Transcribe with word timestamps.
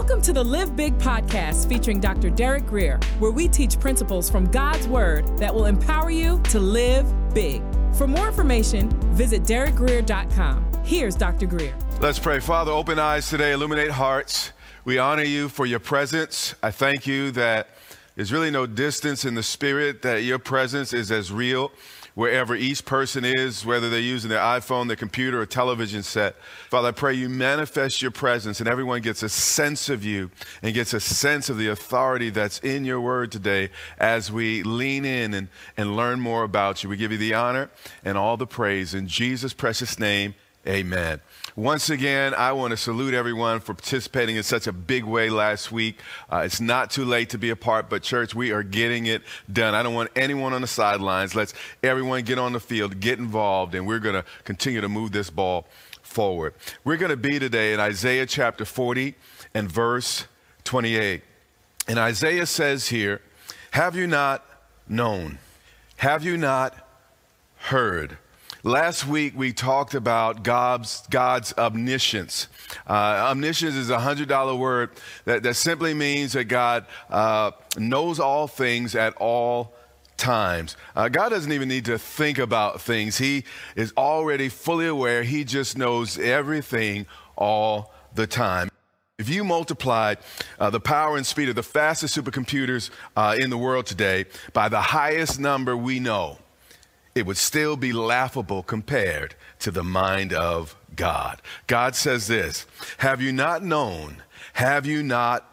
Welcome 0.00 0.22
to 0.22 0.32
the 0.32 0.44
Live 0.44 0.76
Big 0.76 0.96
podcast 0.98 1.68
featuring 1.68 1.98
Dr. 1.98 2.30
Derek 2.30 2.66
Grier, 2.66 3.00
where 3.18 3.32
we 3.32 3.48
teach 3.48 3.80
principles 3.80 4.30
from 4.30 4.46
God's 4.46 4.86
Word 4.86 5.36
that 5.38 5.52
will 5.52 5.66
empower 5.66 6.08
you 6.08 6.40
to 6.50 6.60
live 6.60 7.12
big. 7.34 7.64
For 7.94 8.06
more 8.06 8.28
information, 8.28 8.90
visit 9.12 9.42
derekgrier.com. 9.42 10.84
Here's 10.84 11.16
Dr. 11.16 11.46
Grier. 11.46 11.76
Let's 12.00 12.20
pray. 12.20 12.38
Father, 12.38 12.70
open 12.70 13.00
eyes 13.00 13.28
today, 13.28 13.50
illuminate 13.50 13.90
hearts. 13.90 14.52
We 14.84 14.98
honor 14.98 15.24
you 15.24 15.48
for 15.48 15.66
your 15.66 15.80
presence. 15.80 16.54
I 16.62 16.70
thank 16.70 17.08
you 17.08 17.32
that 17.32 17.70
there's 18.14 18.32
really 18.32 18.52
no 18.52 18.66
distance 18.66 19.24
in 19.24 19.34
the 19.34 19.42
spirit, 19.42 20.02
that 20.02 20.22
your 20.22 20.38
presence 20.38 20.92
is 20.92 21.10
as 21.10 21.32
real 21.32 21.72
wherever 22.18 22.56
each 22.56 22.84
person 22.84 23.24
is, 23.24 23.64
whether 23.64 23.88
they're 23.88 24.00
using 24.00 24.28
their 24.28 24.40
iPhone, 24.40 24.88
their 24.88 24.96
computer, 24.96 25.40
or 25.40 25.46
television 25.46 26.02
set. 26.02 26.34
Father, 26.68 26.88
I 26.88 26.90
pray 26.90 27.14
you 27.14 27.28
manifest 27.28 28.02
your 28.02 28.10
presence 28.10 28.58
and 28.58 28.68
everyone 28.68 29.02
gets 29.02 29.22
a 29.22 29.28
sense 29.28 29.88
of 29.88 30.04
you 30.04 30.28
and 30.60 30.74
gets 30.74 30.92
a 30.92 30.98
sense 30.98 31.48
of 31.48 31.58
the 31.58 31.68
authority 31.68 32.30
that's 32.30 32.58
in 32.58 32.84
your 32.84 33.00
word 33.00 33.30
today 33.30 33.70
as 33.98 34.32
we 34.32 34.64
lean 34.64 35.04
in 35.04 35.32
and, 35.32 35.46
and 35.76 35.94
learn 35.94 36.18
more 36.18 36.42
about 36.42 36.82
you. 36.82 36.88
We 36.90 36.96
give 36.96 37.12
you 37.12 37.18
the 37.18 37.34
honor 37.34 37.70
and 38.04 38.18
all 38.18 38.36
the 38.36 38.48
praise. 38.48 38.94
In 38.94 39.06
Jesus' 39.06 39.54
precious 39.54 40.00
name, 40.00 40.34
amen. 40.66 41.20
Once 41.56 41.90
again, 41.90 42.34
I 42.34 42.52
want 42.52 42.70
to 42.70 42.76
salute 42.76 43.14
everyone 43.14 43.60
for 43.60 43.74
participating 43.74 44.36
in 44.36 44.42
such 44.42 44.66
a 44.66 44.72
big 44.72 45.04
way 45.04 45.28
last 45.28 45.72
week. 45.72 45.98
Uh, 46.30 46.42
it's 46.44 46.60
not 46.60 46.90
too 46.90 47.04
late 47.04 47.30
to 47.30 47.38
be 47.38 47.50
a 47.50 47.56
part, 47.56 47.90
but 47.90 48.02
church, 48.02 48.34
we 48.34 48.52
are 48.52 48.62
getting 48.62 49.06
it 49.06 49.22
done. 49.52 49.74
I 49.74 49.82
don't 49.82 49.94
want 49.94 50.10
anyone 50.14 50.52
on 50.52 50.60
the 50.60 50.68
sidelines. 50.68 51.34
Let's 51.34 51.54
everyone 51.82 52.22
get 52.22 52.38
on 52.38 52.52
the 52.52 52.60
field, 52.60 53.00
get 53.00 53.18
involved, 53.18 53.74
and 53.74 53.86
we're 53.86 53.98
going 53.98 54.14
to 54.14 54.24
continue 54.44 54.80
to 54.80 54.88
move 54.88 55.12
this 55.12 55.30
ball 55.30 55.66
forward. 56.02 56.54
We're 56.84 56.96
going 56.96 57.10
to 57.10 57.16
be 57.16 57.38
today 57.38 57.72
in 57.72 57.80
Isaiah 57.80 58.26
chapter 58.26 58.64
40 58.64 59.14
and 59.54 59.70
verse 59.70 60.26
28. 60.64 61.22
And 61.88 61.98
Isaiah 61.98 62.46
says 62.46 62.88
here, 62.88 63.20
Have 63.72 63.96
you 63.96 64.06
not 64.06 64.44
known? 64.88 65.38
Have 65.98 66.24
you 66.24 66.36
not 66.36 66.74
heard? 67.56 68.18
Last 68.64 69.06
week 69.06 69.34
we 69.36 69.52
talked 69.52 69.94
about 69.94 70.42
God's, 70.42 71.06
God's 71.10 71.54
omniscience. 71.56 72.48
Uh, 72.88 73.28
omniscience 73.30 73.76
is 73.76 73.88
a 73.88 74.00
hundred 74.00 74.28
dollar 74.28 74.56
word 74.56 74.90
that, 75.26 75.44
that 75.44 75.54
simply 75.54 75.94
means 75.94 76.32
that 76.32 76.44
God 76.44 76.84
uh, 77.08 77.52
knows 77.76 78.18
all 78.18 78.48
things 78.48 78.96
at 78.96 79.14
all 79.16 79.74
times. 80.16 80.76
Uh, 80.96 81.08
God 81.08 81.28
doesn't 81.28 81.52
even 81.52 81.68
need 81.68 81.84
to 81.84 81.98
think 81.98 82.38
about 82.38 82.80
things. 82.80 83.18
He 83.18 83.44
is 83.76 83.92
already 83.96 84.48
fully 84.48 84.88
aware. 84.88 85.22
He 85.22 85.44
just 85.44 85.78
knows 85.78 86.18
everything 86.18 87.06
all 87.36 87.94
the 88.16 88.26
time. 88.26 88.70
If 89.18 89.28
you 89.28 89.44
multiplied 89.44 90.18
uh, 90.58 90.70
the 90.70 90.80
power 90.80 91.16
and 91.16 91.24
speed 91.24 91.48
of 91.48 91.54
the 91.54 91.62
fastest 91.62 92.16
supercomputers 92.16 92.90
uh, 93.16 93.36
in 93.38 93.50
the 93.50 93.58
world 93.58 93.86
today 93.86 94.24
by 94.52 94.68
the 94.68 94.80
highest 94.80 95.38
number 95.38 95.76
we 95.76 96.00
know, 96.00 96.38
it 97.18 97.26
would 97.26 97.36
still 97.36 97.76
be 97.76 97.92
laughable 97.92 98.62
compared 98.62 99.34
to 99.58 99.70
the 99.70 99.84
mind 99.84 100.32
of 100.32 100.76
God. 100.94 101.42
God 101.66 101.96
says 101.96 102.28
this 102.28 102.66
Have 102.98 103.20
you 103.20 103.32
not 103.32 103.62
known? 103.62 104.22
Have 104.54 104.86
you 104.86 105.02
not 105.02 105.44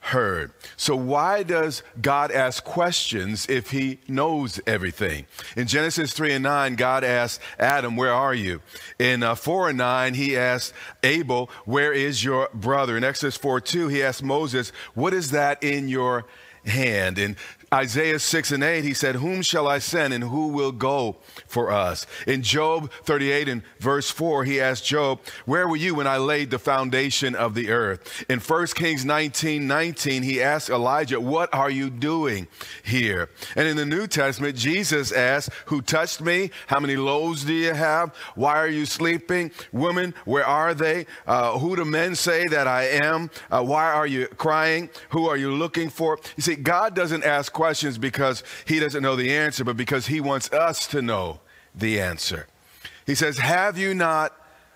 heard? 0.00 0.52
So, 0.76 0.94
why 0.94 1.42
does 1.42 1.82
God 2.00 2.30
ask 2.30 2.62
questions 2.62 3.46
if 3.48 3.70
he 3.70 3.98
knows 4.08 4.60
everything? 4.66 5.26
In 5.56 5.66
Genesis 5.66 6.12
3 6.12 6.34
and 6.34 6.42
9, 6.42 6.76
God 6.76 7.02
asked 7.02 7.40
Adam, 7.58 7.96
Where 7.96 8.12
are 8.12 8.34
you? 8.34 8.60
In 8.98 9.22
uh, 9.22 9.34
4 9.34 9.70
and 9.70 9.78
9, 9.78 10.14
he 10.14 10.36
asked 10.36 10.74
Abel, 11.02 11.50
Where 11.64 11.92
is 11.92 12.22
your 12.22 12.50
brother? 12.52 12.96
In 12.96 13.04
Exodus 13.04 13.36
4 13.36 13.60
2, 13.60 13.88
he 13.88 14.02
asked 14.02 14.22
Moses, 14.22 14.70
What 14.94 15.14
is 15.14 15.30
that 15.30 15.62
in 15.62 15.88
your 15.88 16.26
hand? 16.66 17.18
In 17.18 17.36
Isaiah 17.74 18.20
6 18.20 18.52
and 18.52 18.62
8, 18.62 18.84
he 18.84 18.94
said, 18.94 19.16
Whom 19.16 19.42
shall 19.42 19.66
I 19.66 19.80
send 19.80 20.14
and 20.14 20.22
who 20.22 20.48
will 20.48 20.70
go 20.70 21.16
for 21.48 21.72
us? 21.72 22.06
In 22.24 22.42
Job 22.42 22.92
38 23.04 23.48
and 23.48 23.62
verse 23.80 24.08
4, 24.08 24.44
he 24.44 24.60
asked 24.60 24.84
Job, 24.84 25.18
Where 25.46 25.66
were 25.66 25.76
you 25.76 25.96
when 25.96 26.06
I 26.06 26.16
laid 26.18 26.52
the 26.52 26.60
foundation 26.60 27.34
of 27.34 27.54
the 27.54 27.70
earth? 27.70 28.24
In 28.28 28.38
1 28.38 28.66
Kings 28.68 29.04
19 29.04 29.66
19, 29.66 30.22
he 30.22 30.40
asked 30.40 30.70
Elijah, 30.70 31.20
What 31.20 31.52
are 31.52 31.70
you 31.70 31.90
doing 31.90 32.46
here? 32.84 33.30
And 33.56 33.66
in 33.66 33.76
the 33.76 33.84
New 33.84 34.06
Testament, 34.06 34.56
Jesus 34.56 35.10
asked, 35.10 35.50
Who 35.66 35.82
touched 35.82 36.20
me? 36.20 36.52
How 36.68 36.78
many 36.78 36.94
loaves 36.94 37.44
do 37.44 37.52
you 37.52 37.74
have? 37.74 38.14
Why 38.36 38.58
are 38.58 38.68
you 38.68 38.86
sleeping? 38.86 39.50
Women, 39.72 40.14
where 40.24 40.46
are 40.46 40.72
they? 40.72 41.06
Uh, 41.26 41.58
who 41.58 41.74
do 41.74 41.84
men 41.84 42.14
say 42.14 42.46
that 42.46 42.68
I 42.68 42.84
am? 42.84 43.28
Uh, 43.50 43.64
why 43.64 43.90
are 43.90 44.06
you 44.06 44.28
crying? 44.28 44.88
Who 45.08 45.28
are 45.28 45.36
you 45.36 45.52
looking 45.52 45.90
for? 45.90 46.20
You 46.36 46.44
see, 46.44 46.54
God 46.54 46.94
doesn't 46.94 47.24
ask 47.24 47.55
questions 47.56 47.96
because 47.98 48.44
he 48.66 48.78
doesn't 48.78 49.02
know 49.02 49.16
the 49.16 49.34
answer, 49.34 49.64
but 49.64 49.76
because 49.76 50.06
he 50.06 50.20
wants 50.20 50.52
us 50.52 50.86
to 50.88 51.02
know 51.02 51.40
the 51.74 51.98
answer. 51.98 52.46
He 53.06 53.14
says, 53.14 53.38
Have 53.38 53.78
you 53.78 53.94
not 53.94 54.32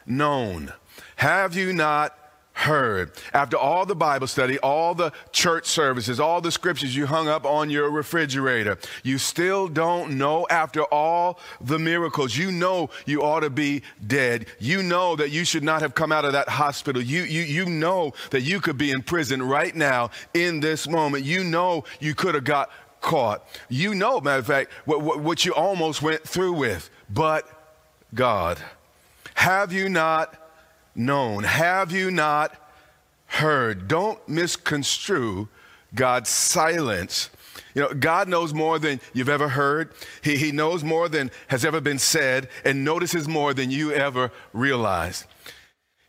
known? 0.07 0.73
Have 1.17 1.55
you 1.55 1.73
not 1.73 2.17
heard? 2.61 3.13
After 3.33 3.57
all 3.57 3.87
the 3.87 3.95
Bible 3.95 4.27
study, 4.27 4.59
all 4.59 4.95
the 4.95 5.13
church 5.33 5.67
services, 5.67 6.21
all 6.21 6.41
the 6.41 6.53
scriptures 6.53 6.95
you 6.95 7.07
hung 7.07 7.29
up 7.29 7.45
on 7.45 7.71
your 7.71 7.91
refrigerator, 7.91 8.79
you 9.03 9.19
still 9.19 9.69
don't 9.69 10.19
know 10.19 10.47
after 10.51 10.85
all 10.85 11.41
the 11.61 11.79
miracles. 11.79 12.37
You 12.37 12.53
know 12.53 12.91
you 13.07 13.23
ought 13.23 13.41
to 13.41 13.51
be 13.51 13.83
dead. 14.07 14.47
You 14.59 14.83
know 14.83 15.17
that 15.17 15.31
you 15.31 15.45
should 15.45 15.65
not 15.65 15.83
have 15.83 15.95
come 15.95 16.13
out 16.13 16.25
of 16.25 16.33
that 16.33 16.49
hospital. 16.49 17.03
You, 17.03 17.23
you, 17.23 17.43
you 17.43 17.67
know 17.67 18.13
that 18.31 18.43
you 18.43 18.61
could 18.61 18.79
be 18.79 18.91
in 18.91 19.03
prison 19.03 19.43
right 19.43 19.75
now 19.75 20.11
in 20.35 20.61
this 20.61 20.89
moment. 20.89 21.25
You 21.25 21.45
know 21.45 21.85
you 21.99 22.15
could 22.15 22.35
have 22.35 22.45
got 22.45 22.71
caught. 23.01 23.47
You 23.69 23.95
know, 23.95 24.21
matter 24.21 24.41
of 24.41 24.47
fact, 24.47 24.73
what, 24.85 25.01
what, 25.01 25.21
what 25.21 25.45
you 25.45 25.55
almost 25.55 26.03
went 26.03 26.23
through 26.23 26.53
with. 26.53 26.91
But 27.09 27.49
God, 28.15 28.59
have 29.35 29.73
you 29.73 29.89
not 29.89 30.40
known? 30.95 31.45
Have 31.45 31.93
you 31.93 32.11
not 32.11 32.55
heard? 33.27 33.89
Don't 33.89 34.27
misconstrue 34.29 35.49
God's 35.95 36.29
silence. 36.29 37.31
You 37.75 37.83
know, 37.83 37.95
God 37.95 38.29
knows 38.29 38.53
more 38.53 38.79
than 38.79 39.01
you've 39.13 39.29
ever 39.29 39.49
heard. 39.49 39.93
He, 40.23 40.37
he 40.37 40.53
knows 40.53 40.83
more 40.83 41.09
than 41.09 41.31
has 41.49 41.65
ever 41.65 41.81
been 41.81 41.99
said 41.99 42.49
and 42.65 42.85
notices 42.85 43.29
more 43.29 43.55
than 43.55 43.71
you 43.71 43.93
ever 43.93 44.33
realized. 44.53 45.27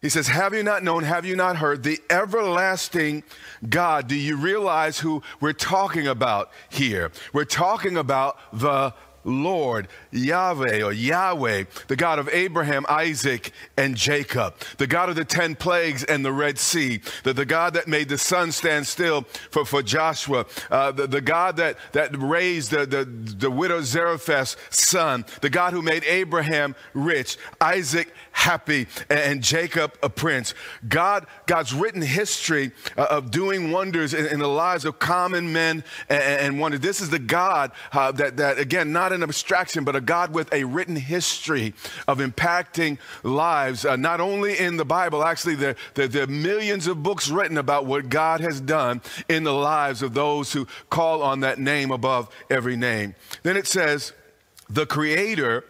He 0.01 0.09
says, 0.09 0.27
Have 0.27 0.53
you 0.53 0.63
not 0.63 0.83
known, 0.83 1.03
have 1.03 1.25
you 1.25 1.35
not 1.35 1.57
heard 1.57 1.83
the 1.83 1.99
everlasting 2.09 3.23
God? 3.67 4.07
Do 4.07 4.15
you 4.15 4.35
realize 4.35 4.99
who 4.99 5.21
we're 5.39 5.53
talking 5.53 6.07
about 6.07 6.51
here? 6.69 7.11
We're 7.33 7.45
talking 7.45 7.97
about 7.97 8.37
the 8.51 8.93
Lord, 9.23 9.87
Yahweh 10.11 10.81
or 10.81 10.91
Yahweh, 10.91 11.65
the 11.87 11.95
God 11.95 12.19
of 12.19 12.29
Abraham, 12.29 12.85
Isaac, 12.89 13.51
and 13.77 13.95
Jacob, 13.95 14.55
the 14.77 14.87
God 14.87 15.09
of 15.09 15.15
the 15.15 15.25
10 15.25 15.55
plagues 15.55 16.03
and 16.03 16.25
the 16.25 16.31
Red 16.31 16.57
Sea, 16.57 17.01
the, 17.23 17.33
the 17.33 17.45
God 17.45 17.73
that 17.73 17.87
made 17.87 18.09
the 18.09 18.17
sun 18.17 18.51
stand 18.51 18.87
still 18.87 19.25
for, 19.51 19.65
for 19.65 19.81
Joshua, 19.81 20.45
uh, 20.69 20.91
the, 20.91 21.07
the 21.07 21.21
God 21.21 21.57
that, 21.57 21.77
that 21.93 22.11
raised 22.17 22.71
the, 22.71 22.85
the, 22.85 23.05
the 23.05 23.51
widow 23.51 23.81
Zarephath's 23.81 24.57
son, 24.69 25.25
the 25.41 25.49
God 25.49 25.73
who 25.73 25.81
made 25.81 26.03
Abraham 26.05 26.75
rich, 26.93 27.37
Isaac 27.59 28.13
happy, 28.31 28.87
and, 29.09 29.41
Jacob 29.41 29.97
a 30.03 30.09
prince. 30.09 30.53
God, 30.87 31.25
God's 31.45 31.73
written 31.73 32.01
history 32.01 32.71
uh, 32.97 33.07
of 33.09 33.31
doing 33.31 33.71
wonders 33.71 34.13
in, 34.13 34.25
in, 34.27 34.39
the 34.39 34.47
lives 34.47 34.85
of 34.85 34.99
common 34.99 35.51
men 35.51 35.83
and, 36.09 36.61
and. 36.61 36.73
This 36.81 37.01
is 37.01 37.09
the 37.09 37.19
God 37.19 37.71
uh, 37.91 38.11
that, 38.13 38.37
that, 38.37 38.59
again, 38.59 38.91
not 38.91 39.10
an 39.11 39.23
abstraction, 39.23 39.83
but 39.83 39.95
a 39.95 40.01
God 40.01 40.33
with 40.33 40.51
a 40.53 40.63
written 40.63 40.95
history 40.95 41.73
of 42.07 42.19
impacting 42.19 42.97
lives, 43.23 43.85
uh, 43.85 43.95
not 43.95 44.21
only 44.21 44.57
in 44.57 44.77
the 44.77 44.85
Bible, 44.85 45.23
actually, 45.23 45.55
there, 45.55 45.75
there, 45.93 46.07
there, 46.07 46.23
are 46.23 46.27
millions 46.27 46.87
of 46.87 47.03
books 47.03 47.29
written 47.29 47.57
about 47.57 47.85
what 47.85 48.09
God 48.09 48.41
has 48.41 48.61
done 48.61 49.01
in 49.29 49.43
the 49.43 49.53
lives 49.53 50.01
of 50.01 50.13
those 50.13 50.53
who 50.53 50.67
call 50.89 51.21
on 51.21 51.41
that 51.41 51.59
name 51.59 51.91
above 51.91 52.33
every 52.49 52.75
name. 52.75 53.15
Then 53.43 53.57
it 53.57 53.67
says, 53.67 54.13
the 54.69 54.85
creator, 54.85 55.65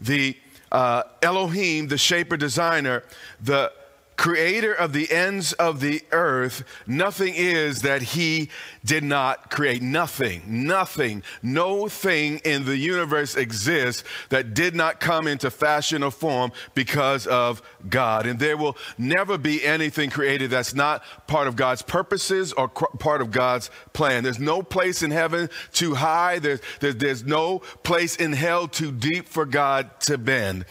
the 0.00 0.36
uh, 0.72 1.02
Elohim, 1.22 1.88
the 1.88 1.98
shaper 1.98 2.36
designer, 2.36 3.04
the 3.40 3.72
creator 4.16 4.72
of 4.72 4.92
the 4.92 5.10
ends 5.12 5.52
of 5.54 5.80
the 5.80 6.02
earth, 6.10 6.64
nothing 6.86 7.34
is 7.36 7.82
that 7.82 8.02
he 8.02 8.48
did 8.84 9.04
not 9.04 9.50
create. 9.50 9.82
Nothing, 9.82 10.42
nothing, 10.46 11.22
no 11.42 11.88
thing 11.88 12.38
in 12.44 12.64
the 12.64 12.76
universe 12.76 13.36
exists 13.36 14.04
that 14.30 14.54
did 14.54 14.74
not 14.74 15.00
come 15.00 15.26
into 15.26 15.50
fashion 15.50 16.02
or 16.02 16.10
form 16.10 16.52
because 16.74 17.26
of 17.26 17.62
God. 17.88 18.26
And 18.26 18.38
there 18.38 18.56
will 18.56 18.76
never 18.96 19.36
be 19.38 19.64
anything 19.64 20.10
created 20.10 20.50
that's 20.50 20.74
not 20.74 21.02
part 21.26 21.46
of 21.46 21.56
God's 21.56 21.82
purposes 21.82 22.52
or 22.52 22.68
part 22.68 23.20
of 23.20 23.30
God's 23.30 23.70
plan. 23.92 24.24
There's 24.24 24.38
no 24.38 24.62
place 24.62 25.02
in 25.02 25.10
heaven 25.10 25.50
too 25.72 25.94
high, 25.94 26.38
there's, 26.38 26.60
there's, 26.80 26.96
there's 26.96 27.24
no 27.24 27.60
place 27.82 28.16
in 28.16 28.32
hell 28.32 28.68
too 28.68 28.92
deep 28.92 29.28
for 29.28 29.44
God 29.44 30.00
to 30.00 30.18
bend. 30.18 30.64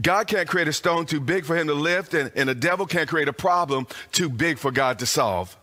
God 0.00 0.26
can't 0.26 0.48
create 0.48 0.68
a 0.68 0.72
stone 0.72 1.06
too 1.06 1.20
big 1.20 1.44
for 1.44 1.56
him 1.56 1.68
to 1.68 1.74
lift, 1.74 2.12
and, 2.12 2.30
and 2.34 2.48
the 2.48 2.54
devil 2.54 2.86
can't 2.86 3.08
create 3.08 3.28
a 3.28 3.32
problem 3.32 3.86
too 4.12 4.28
big 4.28 4.58
for 4.58 4.70
God 4.70 4.98
to 4.98 5.06
solve. 5.06 5.56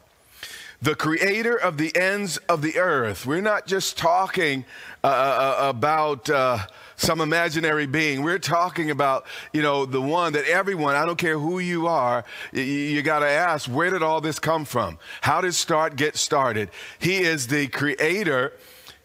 The 0.81 0.95
creator 0.95 1.56
of 1.56 1.77
the 1.77 1.95
ends 1.95 2.38
of 2.50 2.62
the 2.62 2.77
earth. 2.77 3.25
We're 3.25 3.41
not 3.41 3.68
just 3.68 3.97
talking 3.97 4.65
uh, 5.03 5.07
uh, 5.07 5.56
uh 5.65 5.69
about 5.69 6.30
uh, 6.30 6.57
some 6.97 7.21
imaginary 7.21 7.85
being. 7.85 8.24
We're 8.24 8.39
talking 8.39 8.91
about, 8.91 9.25
you 9.53 9.62
know, 9.62 9.85
the 9.85 10.01
one 10.01 10.33
that 10.33 10.45
everyone, 10.45 10.95
I 10.95 11.06
don't 11.06 11.18
care 11.18 11.38
who 11.38 11.59
you 11.59 11.88
are, 11.88 12.25
you, 12.51 12.63
you 12.63 13.01
got 13.01 13.19
to 13.19 13.30
ask, 13.30 13.69
where 13.69 13.91
did 13.91 14.03
all 14.03 14.19
this 14.19 14.39
come 14.39 14.65
from? 14.65 14.97
How 15.21 15.41
did 15.41 15.53
start 15.53 15.95
get 15.95 16.18
started? 16.18 16.69
He 17.00 17.19
is 17.19 17.47
the 17.47 17.68
creator 17.68 18.53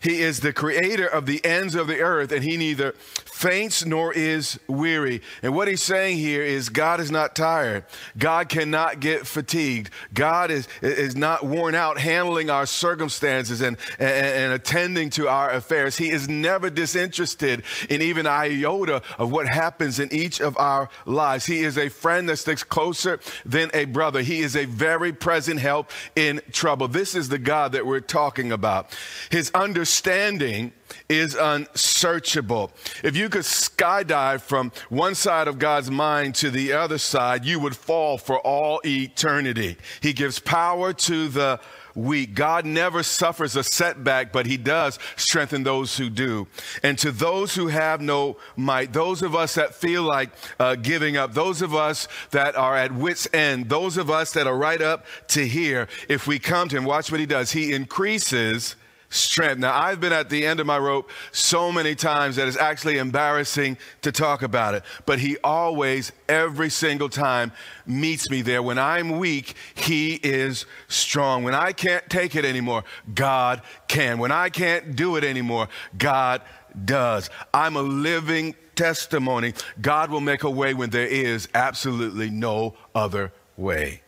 he 0.01 0.23
is 0.23 0.41
the 0.41 0.53
creator 0.53 1.07
of 1.07 1.27
the 1.27 1.45
ends 1.45 1.75
of 1.75 1.89
the 1.89 2.01
earth, 2.01 2.31
and 2.31 2.45
he 2.45 2.57
neither 2.57 2.93
faints 2.93 3.85
nor 3.85 4.13
is 4.13 4.59
weary. 4.69 5.23
And 5.43 5.55
what 5.55 5.67
he's 5.69 5.83
saying 5.83 6.19
here 6.19 6.43
is 6.43 6.69
God 6.69 7.01
is 7.01 7.11
not 7.11 7.35
tired. 7.35 7.85
God 8.17 8.49
cannot 8.49 9.01
get 9.01 9.27
fatigued. 9.27 9.91
God 10.15 10.51
is, 10.51 10.69
is 10.83 11.17
not 11.17 11.45
worn 11.45 11.75
out 11.75 11.99
handling 11.99 12.49
our 12.49 12.67
circumstances 12.67 13.61
and, 13.61 13.77
and, 13.99 14.11
and 14.11 14.53
attending 14.53 15.11
to 15.11 15.29
our 15.29 15.51
affairs. 15.51 15.97
He 15.97 16.11
is 16.11 16.29
never 16.29 16.71
disinterested 16.71 17.65
in 17.89 18.03
even 18.03 18.27
iota 18.27 19.03
of 19.19 19.33
what 19.33 19.49
happens 19.49 19.99
in 19.99 20.13
each 20.13 20.41
of 20.41 20.57
our 20.59 20.89
lives. 21.07 21.47
He 21.47 21.61
is 21.61 21.77
a 21.77 21.89
friend 21.89 22.29
that 22.29 22.37
sticks 22.37 22.63
closer 22.63 23.19
than 23.45 23.71
a 23.75 23.85
brother. 23.85 24.23
He 24.23 24.41
is 24.41 24.55
a 24.55 24.65
very 24.65 25.13
present 25.13 25.59
help 25.61 25.91
in 26.15 26.41
trouble. 26.53 26.87
This 26.87 27.15
is 27.17 27.29
the 27.29 27.39
God 27.39 27.73
that 27.73 27.87
we're 27.87 28.01
talking 28.01 28.53
about. 28.53 28.97
His 29.31 29.51
understanding 29.55 29.88
understanding 29.89 30.71
is 31.09 31.35
unsearchable. 31.35 32.71
If 33.03 33.17
you 33.17 33.31
could 33.31 33.45
skydive 33.45 34.43
from 34.43 34.71
one 34.91 35.15
side 35.15 35.49
of 35.49 35.59
God's 35.59 35.91
mind 35.91 36.35
to 36.37 36.51
the 36.51 36.75
other 36.75 36.99
side, 36.99 37.47
you 37.47 37.59
would 37.59 37.75
fall 37.75 38.19
for 38.19 38.39
all 38.39 38.83
eternity. 38.85 39.79
He 40.03 40.13
gives 40.13 40.41
power 40.41 40.93
to 40.93 41.29
the 41.29 41.61
weak. 41.95 42.35
God 42.35 42.67
never 42.67 43.03
suffers 43.03 43.57
a 43.57 43.65
setback, 43.65 44.31
but 44.31 44.45
He 44.45 44.59
does 44.59 44.99
strengthen 45.17 45.63
those 45.63 45.97
who 45.97 46.11
do. 46.11 46.47
And 46.83 46.99
to 46.99 47.11
those 47.11 47.55
who 47.55 47.69
have 47.69 48.03
no 48.03 48.37
might, 48.57 48.93
those 48.93 49.23
of 49.23 49.35
us 49.35 49.55
that 49.55 49.75
feel 49.75 50.03
like 50.03 50.31
uh, 50.61 50.75
giving 50.75 51.17
up, 51.17 51.33
those 51.33 51.63
of 51.63 51.75
us 51.75 52.07
that 52.33 52.55
are 52.57 52.77
at 52.77 52.93
wits' 52.93 53.27
end, 53.33 53.71
those 53.71 53.97
of 53.97 54.11
us 54.11 54.33
that 54.33 54.47
are 54.47 54.57
right 54.57 54.83
up 54.83 55.07
to 55.29 55.47
here, 55.47 55.89
if 56.11 56.27
we 56.27 56.39
come 56.39 56.69
to 56.69 56.77
Him, 56.77 56.85
watch 56.85 57.11
what 57.11 57.21
He 57.21 57.27
does. 57.27 57.53
He 57.53 57.73
increases 57.73 58.77
strength. 59.11 59.59
Now, 59.59 59.75
I've 59.75 60.01
been 60.01 60.13
at 60.13 60.29
the 60.29 60.47
end 60.47 60.61
of 60.61 60.67
my 60.67 60.79
rope 60.79 61.11
so 61.33 61.73
many 61.73 61.95
times 61.95 62.37
that 62.37 62.47
it's 62.47 62.57
actually 62.57 62.99
embarrassing 62.99 63.79
to 64.03 64.13
talk 64.13 64.43
about 64.43 64.75
it. 64.75 64.83
But 65.07 65.19
He 65.19 65.37
always, 65.43 66.13
every 66.29 66.71
single 66.71 67.09
time, 67.09 67.53
meets 67.87 68.31
me 68.31 68.43
there. 68.43 68.63
When 68.63 68.79
I'm 68.79 69.19
weak, 69.19 69.55
He 69.75 70.15
is 70.15 70.67
strong. 70.89 71.45
When 71.45 71.55
I 71.55 71.73
can't 71.73 72.09
take 72.11 72.37
it 72.37 72.45
anymore, 72.45 72.85
God 73.15 73.63
can. 73.89 74.19
When 74.19 74.33
I 74.33 74.51
can't 74.51 74.95
do 74.95 75.17
it 75.17 75.25
anymore, 75.25 75.69
God 75.97 76.43
does. 76.85 77.31
I'm 77.53 77.77
a 77.77 77.83
living 77.83 78.55
testimony. 78.75 79.55
God 79.81 80.11
will 80.11 80.21
make 80.21 80.45
a 80.45 80.51
way 80.51 80.75
when 80.75 80.91
there 80.91 81.07
is 81.07 81.49
absolutely 81.55 82.31
no 82.31 82.75
other 82.95 83.33
way. 83.57 84.03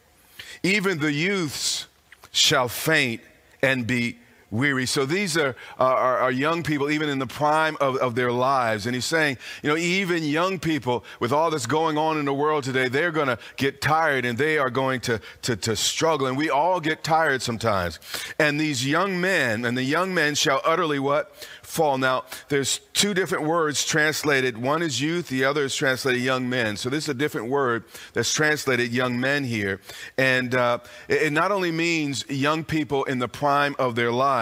Even 0.63 0.99
the 0.99 1.13
youths 1.13 1.87
shall 2.33 2.69
faint 2.69 3.21
and 3.63 3.87
be 3.87 4.19
weary. 4.51 4.87
So 4.87 5.07
these 5.07 5.37
are, 5.37 5.57
are, 5.79 6.19
are, 6.19 6.33
young 6.33 6.63
people, 6.63 6.91
even 6.91 7.09
in 7.09 7.19
the 7.19 7.27
prime 7.27 7.77
of, 7.81 7.97
of 7.97 8.15
their 8.15 8.33
lives. 8.33 8.87
And 8.87 8.95
he's 8.95 9.05
saying, 9.05 9.39
you 9.63 9.69
know, 9.69 9.77
even 9.77 10.23
young 10.23 10.59
people, 10.59 11.05
with 11.21 11.33
all 11.33 11.51
that's 11.51 11.67
going 11.67 11.99
on 11.99 12.19
in 12.19 12.25
the 12.25 12.35
world 12.35 12.65
today, 12.65 12.89
they're 12.89 13.13
going 13.13 13.29
to 13.29 13.39
get 13.57 13.81
tired 13.81 14.25
and 14.25 14.39
they 14.39 14.59
are 14.59 14.71
going 14.71 15.01
to, 15.03 15.21
to, 15.43 15.57
to 15.57 15.77
struggle. 15.77 16.27
And 16.27 16.37
we 16.37 16.51
all 16.51 16.81
get 16.81 17.05
tired 17.05 17.43
sometimes. 17.43 17.99
And 18.39 18.61
these 18.61 18.87
young 18.87 19.21
men, 19.21 19.65
and 19.65 19.77
the 19.77 19.85
young 19.85 20.15
men 20.15 20.35
shall 20.35 20.61
utterly 20.65 20.99
what? 20.99 21.33
fall. 21.71 21.99
Now, 21.99 22.25
there's 22.49 22.81
two 22.93 23.15
different 23.15 23.45
words 23.45 23.85
translated. 23.85 24.59
One 24.59 24.83
is 24.83 25.01
youth, 25.01 25.29
the 25.29 25.45
other 25.45 25.65
is 25.65 25.75
translated 25.75 26.21
young 26.21 26.49
men. 26.49 26.77
So 26.77 26.91
this 26.91 27.05
is 27.05 27.09
a 27.11 27.15
different 27.15 27.49
word 27.49 27.85
that's 28.13 28.33
translated 28.35 28.93
young 28.93 29.21
men 29.21 29.45
here. 29.45 29.81
And 30.19 30.55
uh, 30.55 30.79
it, 31.09 31.23
it 31.23 31.33
not 31.33 31.53
only 31.53 31.71
means 31.71 32.29
young 32.29 32.65
people 32.65 33.05
in 33.05 33.21
the 33.21 33.29
prime 33.29 33.77
of 33.79 33.95
their 33.95 34.11
lives, 34.11 34.40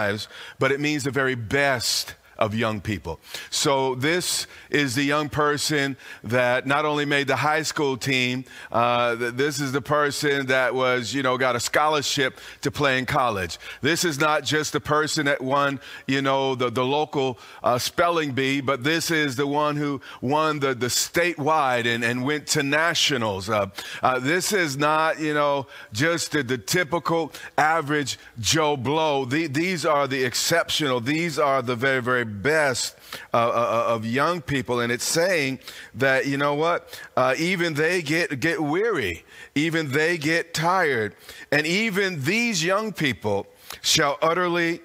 but 0.59 0.71
it 0.71 0.79
means 0.79 1.03
the 1.03 1.11
very 1.11 1.35
best 1.35 2.15
of 2.39 2.55
young 2.55 2.81
people. 2.81 3.19
So 3.49 3.95
this 3.95 4.47
is 4.69 4.95
the 4.95 5.03
young 5.03 5.29
person 5.29 5.97
that 6.23 6.65
not 6.65 6.85
only 6.85 7.05
made 7.05 7.27
the 7.27 7.35
high 7.35 7.63
school 7.63 7.97
team, 7.97 8.45
uh, 8.71 9.15
this 9.15 9.59
is 9.59 9.73
the 9.73 9.81
person 9.81 10.47
that 10.47 10.73
was, 10.73 11.13
you 11.13 11.21
know, 11.21 11.37
got 11.37 11.55
a 11.55 11.59
scholarship 11.59 12.39
to 12.61 12.71
play 12.71 12.97
in 12.97 13.05
college. 13.05 13.59
This 13.81 14.05
is 14.05 14.19
not 14.19 14.43
just 14.43 14.73
the 14.73 14.79
person 14.79 15.25
that 15.25 15.41
won, 15.41 15.81
you 16.07 16.21
know, 16.21 16.55
the, 16.55 16.71
the 16.71 16.85
local 16.85 17.37
uh, 17.61 17.77
spelling 17.77 18.31
bee, 18.31 18.61
but 18.61 18.83
this 18.83 19.11
is 19.11 19.35
the 19.35 19.47
one 19.47 19.75
who 19.75 19.99
won 20.21 20.59
the, 20.59 20.73
the 20.73 20.87
statewide 20.87 21.85
and, 21.85 22.03
and 22.03 22.23
went 22.23 22.47
to 22.47 22.63
nationals. 22.63 23.49
Uh, 23.49 23.67
uh 24.01 24.17
this 24.19 24.53
is 24.53 24.77
not, 24.77 25.19
you 25.19 25.33
know, 25.33 25.67
just 25.91 26.31
the, 26.31 26.41
the 26.41 26.57
typical 26.57 27.33
average 27.57 28.17
Joe 28.39 28.77
Blow. 28.77 29.25
The, 29.25 29.47
these 29.47 29.85
are 29.85 30.07
the 30.07 30.23
exceptional. 30.23 31.01
These 31.01 31.37
are 31.37 31.61
the 31.61 31.75
very, 31.75 32.01
very 32.01 32.28
best 32.29 32.95
uh, 33.33 33.37
uh, 33.37 33.49
uh, 33.49 33.95
of 33.95 34.05
young 34.05 34.41
people. 34.41 34.79
And 34.79 34.91
it's 34.91 35.03
saying 35.03 35.59
that, 35.95 36.25
you 36.27 36.37
know 36.37 36.53
what, 36.53 36.99
uh, 37.17 37.35
even 37.37 37.73
they 37.73 38.01
get, 38.01 38.39
get 38.39 38.61
weary, 38.61 39.25
even 39.55 39.91
they 39.91 40.17
get 40.17 40.53
tired, 40.53 41.15
and 41.51 41.65
even 41.67 42.23
these 42.23 42.63
young 42.63 42.93
people 42.93 43.47
shall 43.81 44.17
utterly 44.21 44.81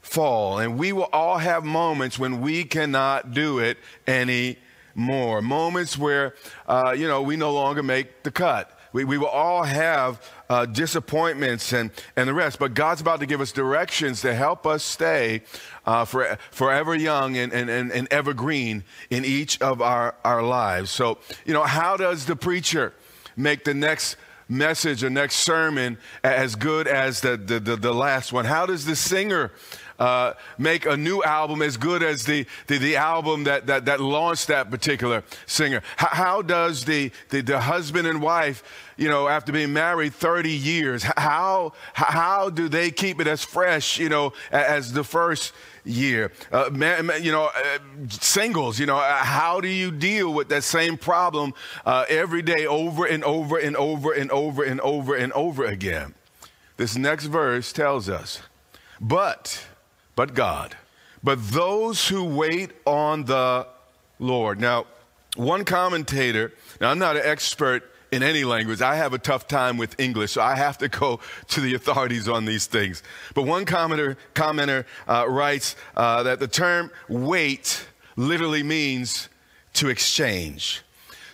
fall. 0.00 0.58
And 0.58 0.78
we 0.78 0.92
will 0.92 1.08
all 1.12 1.38
have 1.38 1.64
moments 1.64 2.18
when 2.18 2.40
we 2.40 2.64
cannot 2.64 3.32
do 3.32 3.58
it 3.58 3.78
anymore. 4.06 5.42
Moments 5.42 5.98
where, 5.98 6.34
uh, 6.66 6.94
you 6.96 7.06
know, 7.06 7.22
we 7.22 7.36
no 7.36 7.52
longer 7.52 7.82
make 7.82 8.22
the 8.22 8.30
cut. 8.30 8.76
We, 8.92 9.04
we 9.04 9.18
will 9.18 9.26
all 9.26 9.62
have 9.62 10.20
uh, 10.48 10.66
disappointments 10.66 11.72
and, 11.72 11.90
and 12.16 12.28
the 12.28 12.34
rest, 12.34 12.58
but 12.58 12.74
God's 12.74 13.00
about 13.00 13.20
to 13.20 13.26
give 13.26 13.40
us 13.40 13.52
directions 13.52 14.20
to 14.22 14.34
help 14.34 14.66
us 14.66 14.82
stay 14.82 15.42
uh, 15.86 16.04
for, 16.04 16.38
forever 16.50 16.94
young 16.94 17.36
and, 17.36 17.52
and, 17.52 17.70
and, 17.70 17.92
and 17.92 18.08
evergreen 18.12 18.84
in 19.08 19.24
each 19.24 19.60
of 19.62 19.80
our, 19.80 20.16
our 20.24 20.42
lives. 20.42 20.90
So, 20.90 21.18
you 21.44 21.54
know, 21.54 21.62
how 21.62 21.96
does 21.96 22.26
the 22.26 22.36
preacher 22.36 22.92
make 23.36 23.64
the 23.64 23.74
next 23.74 24.16
message 24.48 25.04
or 25.04 25.10
next 25.10 25.36
sermon 25.36 25.96
as 26.24 26.56
good 26.56 26.88
as 26.88 27.20
the, 27.20 27.36
the, 27.36 27.60
the, 27.60 27.76
the 27.76 27.94
last 27.94 28.32
one? 28.32 28.44
How 28.44 28.66
does 28.66 28.86
the 28.86 28.96
singer 28.96 29.52
uh, 30.00 30.32
make 30.58 30.86
a 30.86 30.96
new 30.96 31.22
album 31.22 31.62
as 31.62 31.76
good 31.76 32.02
as 32.02 32.24
the, 32.24 32.46
the, 32.66 32.78
the, 32.78 32.96
album 32.96 33.44
that, 33.44 33.66
that, 33.68 33.84
that 33.84 34.00
launched 34.00 34.48
that 34.48 34.70
particular 34.70 35.22
singer? 35.46 35.82
How, 35.96 36.08
how 36.08 36.42
does 36.42 36.84
the, 36.84 37.12
the, 37.28 37.42
the 37.42 37.60
husband 37.60 38.08
and 38.08 38.20
wife, 38.20 38.64
you 38.96 39.08
know, 39.08 39.28
after 39.28 39.52
being 39.52 39.72
married 39.72 40.12
30 40.14 40.50
years, 40.50 41.02
how, 41.02 41.74
how 41.92 42.50
do 42.50 42.68
they 42.68 42.90
keep 42.90 43.20
it 43.20 43.28
as 43.28 43.44
fresh, 43.44 43.98
you 43.98 44.08
know, 44.08 44.32
as 44.50 44.92
the 44.92 45.04
first 45.04 45.52
year. 45.84 46.32
Uh, 46.52 46.70
man, 46.72 47.10
you 47.20 47.32
know, 47.32 47.50
uh, 47.54 47.78
singles, 48.08 48.78
you 48.78 48.86
know, 48.86 48.96
uh, 48.96 49.16
how 49.16 49.60
do 49.60 49.68
you 49.68 49.90
deal 49.90 50.32
with 50.32 50.48
that 50.48 50.64
same 50.64 50.96
problem 50.96 51.54
uh, 51.86 52.04
every 52.08 52.42
day 52.42 52.66
over 52.66 53.06
and 53.06 53.24
over 53.24 53.58
and 53.58 53.76
over 53.76 54.12
and 54.12 54.30
over 54.30 54.62
and 54.62 54.80
over 54.80 55.14
and 55.14 55.32
over 55.32 55.64
again? 55.64 56.14
This 56.76 56.96
next 56.96 57.26
verse 57.26 57.72
tells 57.72 58.08
us, 58.08 58.40
but 59.00 59.66
but 60.20 60.34
God. 60.34 60.76
But 61.24 61.38
those 61.50 62.06
who 62.06 62.22
wait 62.26 62.72
on 62.84 63.24
the 63.24 63.66
Lord. 64.18 64.60
Now, 64.60 64.84
one 65.34 65.64
commentator, 65.64 66.52
now 66.78 66.90
I'm 66.90 66.98
not 66.98 67.16
an 67.16 67.22
expert 67.24 67.90
in 68.12 68.22
any 68.22 68.44
language. 68.44 68.82
I 68.82 68.96
have 68.96 69.14
a 69.14 69.18
tough 69.18 69.48
time 69.48 69.78
with 69.78 69.98
English, 69.98 70.32
so 70.32 70.42
I 70.42 70.56
have 70.56 70.76
to 70.76 70.88
go 70.88 71.20
to 71.48 71.60
the 71.62 71.72
authorities 71.72 72.28
on 72.28 72.44
these 72.44 72.66
things. 72.66 73.02
But 73.34 73.44
one 73.44 73.64
commenter, 73.64 74.18
commenter 74.34 74.84
uh, 75.08 75.24
writes 75.26 75.74
uh, 75.96 76.22
that 76.24 76.38
the 76.38 76.48
term 76.48 76.90
wait 77.08 77.86
literally 78.14 78.62
means 78.62 79.30
to 79.72 79.88
exchange. 79.88 80.82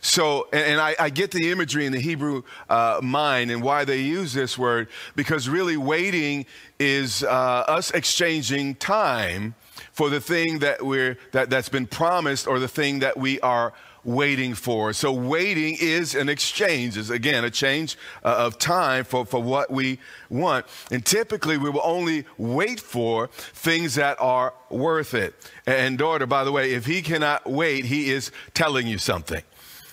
So, 0.01 0.49
and, 0.53 0.81
I, 0.81 0.95
I, 0.99 1.11
get 1.11 1.31
the 1.31 1.51
imagery 1.51 1.87
in 1.87 1.93
the 1.93 2.01
Hebrew 2.01 2.43
uh, 2.69 3.01
mind 3.03 3.51
and 3.51 3.63
why 3.63 3.85
they 3.85 4.01
use 4.01 4.33
this 4.33 4.57
word, 4.57 4.89
because 5.15 5.49
really 5.49 5.77
waiting 5.77 6.47
is 6.79 7.23
uh, 7.23 7.29
us 7.29 7.91
exchanging 7.91 8.75
time 8.77 9.55
for 9.93 10.11
the 10.11 10.21
thing 10.21 10.61
that 10.61 10.85
we're 10.85 11.19
that, 11.33 11.51
that's 11.51 11.69
been 11.69 11.87
promised 11.87 12.47
or 12.47 12.59
the 12.59 12.69
thing 12.69 13.01
that 13.01 13.17
we 13.17 13.41
are 13.41 13.73
waiting 14.07 14.55
for. 14.55 14.93
So 14.93 15.13
waiting 15.13 15.77
is 15.81 16.15
an 16.15 16.29
exchange, 16.29 16.97
is 16.97 17.11
again 17.11 17.45
a 17.45 17.51
change 17.51 17.99
uh, 18.25 18.37
of 18.39 18.59
time 18.59 19.05
for, 19.05 19.27
for 19.27 19.43
what 19.43 19.71
we 19.71 19.99
want. 20.31 20.65
And 20.91 21.05
typically 21.05 21.59
we 21.59 21.69
will 21.69 21.83
only 21.83 22.25
wait 22.39 22.79
for 22.79 23.27
things 23.27 23.97
that 23.97 24.17
are 24.21 24.55
worth 24.71 25.13
it. 25.13 25.35
And 25.67 25.99
daughter, 25.99 26.27
by 26.27 26.45
the 26.45 26.53
way, 26.53 26.73
if 26.73 26.87
he 26.87 27.03
cannot 27.03 27.51
wait, 27.51 27.85
he 27.85 28.11
is 28.11 28.31
telling 28.55 28.87
you 28.87 28.99
something. 28.99 29.43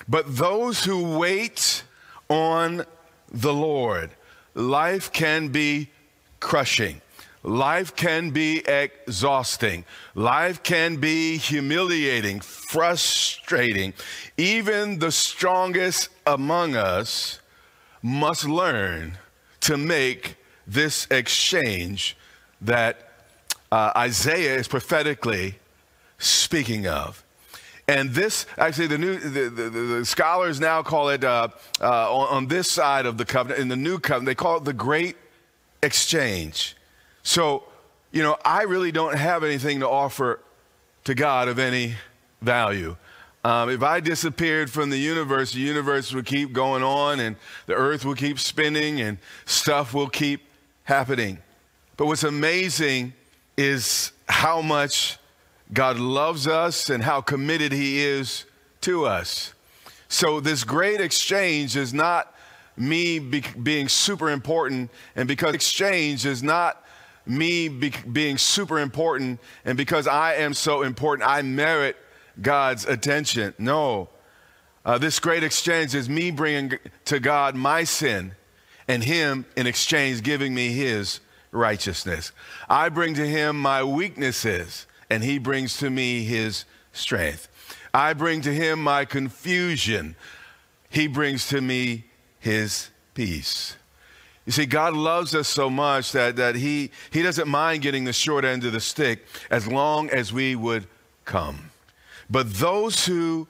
But 0.07 0.36
those 0.36 0.83
who 0.83 1.17
wait 1.17 1.83
on 2.29 2.86
the 3.31 3.53
Lord, 3.53 4.12
life 4.53 5.12
can 5.12 5.50
be 5.50 5.89
crushing. 6.39 7.01
Life 7.43 7.95
can 7.95 8.29
be 8.29 8.60
exhausting. 8.65 9.83
Life 10.15 10.63
can 10.63 10.98
be 10.98 11.38
humiliating, 11.38 12.39
frustrating. 12.39 13.93
Even 14.38 15.00
the 15.00 15.12
strongest 15.12 16.10
among 16.25 16.75
us 16.75 17.39
must 18.01 18.45
learn 18.45 19.17
to 19.62 19.77
make 19.77 20.36
this 20.65 21.05
exchange 21.12 22.15
that 22.62 23.10
uh, 23.72 23.91
Isaiah 23.98 24.55
is 24.55 24.67
prophetically 24.67 25.60
speaking 26.17 26.88
of. 26.88 27.23
And 27.87 28.11
this, 28.11 28.45
actually, 28.57 28.87
the 28.87 28.97
new 28.97 29.17
the, 29.17 29.49
the, 29.49 29.69
the 29.69 30.05
scholars 30.05 30.59
now 30.59 30.83
call 30.83 31.09
it 31.09 31.23
uh, 31.23 31.49
uh, 31.81 32.15
on, 32.15 32.27
on 32.29 32.47
this 32.47 32.71
side 32.71 33.05
of 33.05 33.17
the 33.17 33.25
covenant, 33.25 33.61
in 33.61 33.67
the 33.67 33.75
new 33.75 33.99
covenant, 33.99 34.27
they 34.27 34.35
call 34.35 34.57
it 34.57 34.63
the 34.63 34.73
great 34.73 35.17
exchange. 35.81 36.77
So, 37.23 37.63
you 38.11 38.23
know, 38.23 38.37
I 38.45 38.63
really 38.63 38.91
don't 38.91 39.17
have 39.17 39.43
anything 39.43 39.81
to 39.81 39.89
offer 39.89 40.39
to 41.03 41.13
God 41.13 41.49
of 41.49 41.59
any 41.59 41.95
value. 42.41 42.95
Um, 43.45 43.69
if 43.69 43.83
I 43.83 43.99
disappeared 43.99 44.69
from 44.71 44.89
the 44.89 44.97
universe, 44.97 45.51
the 45.51 45.59
universe 45.59 46.13
would 46.13 46.25
keep 46.25 46.53
going 46.53 46.81
on 46.81 47.19
and 47.19 47.35
the 47.65 47.73
earth 47.73 48.05
will 48.05 48.15
keep 48.15 48.39
spinning 48.39 49.01
and 49.01 49.17
stuff 49.45 49.93
will 49.93 50.07
keep 50.07 50.45
happening. 50.85 51.39
But 51.97 52.05
what's 52.05 52.23
amazing 52.23 53.13
is 53.57 54.13
how 54.29 54.61
much 54.61 55.17
God 55.72 55.98
loves 55.98 56.48
us 56.48 56.89
and 56.89 57.03
how 57.03 57.22
committed 57.22 57.72
He 57.72 58.03
is 58.03 58.46
to 58.82 59.05
us. 59.05 59.53
So, 60.08 60.39
this 60.39 60.63
great 60.63 61.01
exchange 61.01 61.75
is 61.75 61.93
not 61.93 62.34
me 62.75 63.20
be- 63.20 63.43
being 63.62 63.88
super 63.88 64.29
important, 64.29 64.91
and 65.15 65.27
because 65.27 65.55
exchange 65.55 66.25
is 66.25 66.43
not 66.43 66.84
me 67.25 67.67
be- 67.70 67.93
being 68.12 68.38
super 68.38 68.79
important, 68.79 69.39
and 69.65 69.77
because 69.77 70.08
I 70.08 70.36
am 70.36 70.53
so 70.53 70.84
important, 70.84 71.27
I 71.27 71.41
merit 71.41 71.96
God's 72.41 72.86
attention. 72.86 73.53
No. 73.58 74.10
Uh, 74.86 74.98
this 74.98 75.20
great 75.20 75.43
exchange 75.43 75.96
is 75.96 76.10
me 76.10 76.29
bringing 76.29 76.77
to 77.05 77.20
God 77.20 77.55
my 77.55 77.84
sin 77.84 78.34
and 78.88 79.03
Him 79.03 79.46
in 79.55 79.65
exchange 79.65 80.24
giving 80.24 80.53
me 80.53 80.74
His 80.74 81.22
righteousness. 81.51 82.32
I 82.70 82.89
bring 82.89 83.13
to 83.15 83.25
Him 83.25 83.60
my 83.60 83.84
weaknesses 83.84 84.88
and 85.13 85.24
He 85.24 85.38
brings 85.38 85.77
to 85.77 85.89
me 85.89 86.24
His 86.24 86.65
strength. 86.91 87.48
I 87.93 88.13
bring 88.13 88.41
to 88.41 88.53
Him 88.53 88.82
my 88.82 89.05
confusion. 89.05 90.15
He 90.89 91.08
brings 91.08 91.48
to 91.50 91.62
me 91.62 92.05
His 92.39 92.89
peace. 93.13 93.75
You 94.46 94.51
see, 94.51 94.65
God 94.65 94.93
loves 94.93 95.36
us 95.36 95.48
so 95.48 95.70
much 95.70 96.12
that, 96.12 96.36
that 96.36 96.55
he, 96.55 96.91
he 97.12 97.22
doesn't 97.22 97.48
mind 97.48 97.82
getting 97.82 98.03
the 98.03 98.12
short 98.12 98.43
end 98.43 98.65
of 98.65 98.74
the 98.74 98.82
stick 98.82 99.25
as 99.50 99.67
long 99.67 100.10
as 100.10 100.34
we 100.34 100.55
would 100.55 100.86
come. 101.24 101.72
But 102.29 102.53
those 102.55 103.05
who 103.05 103.48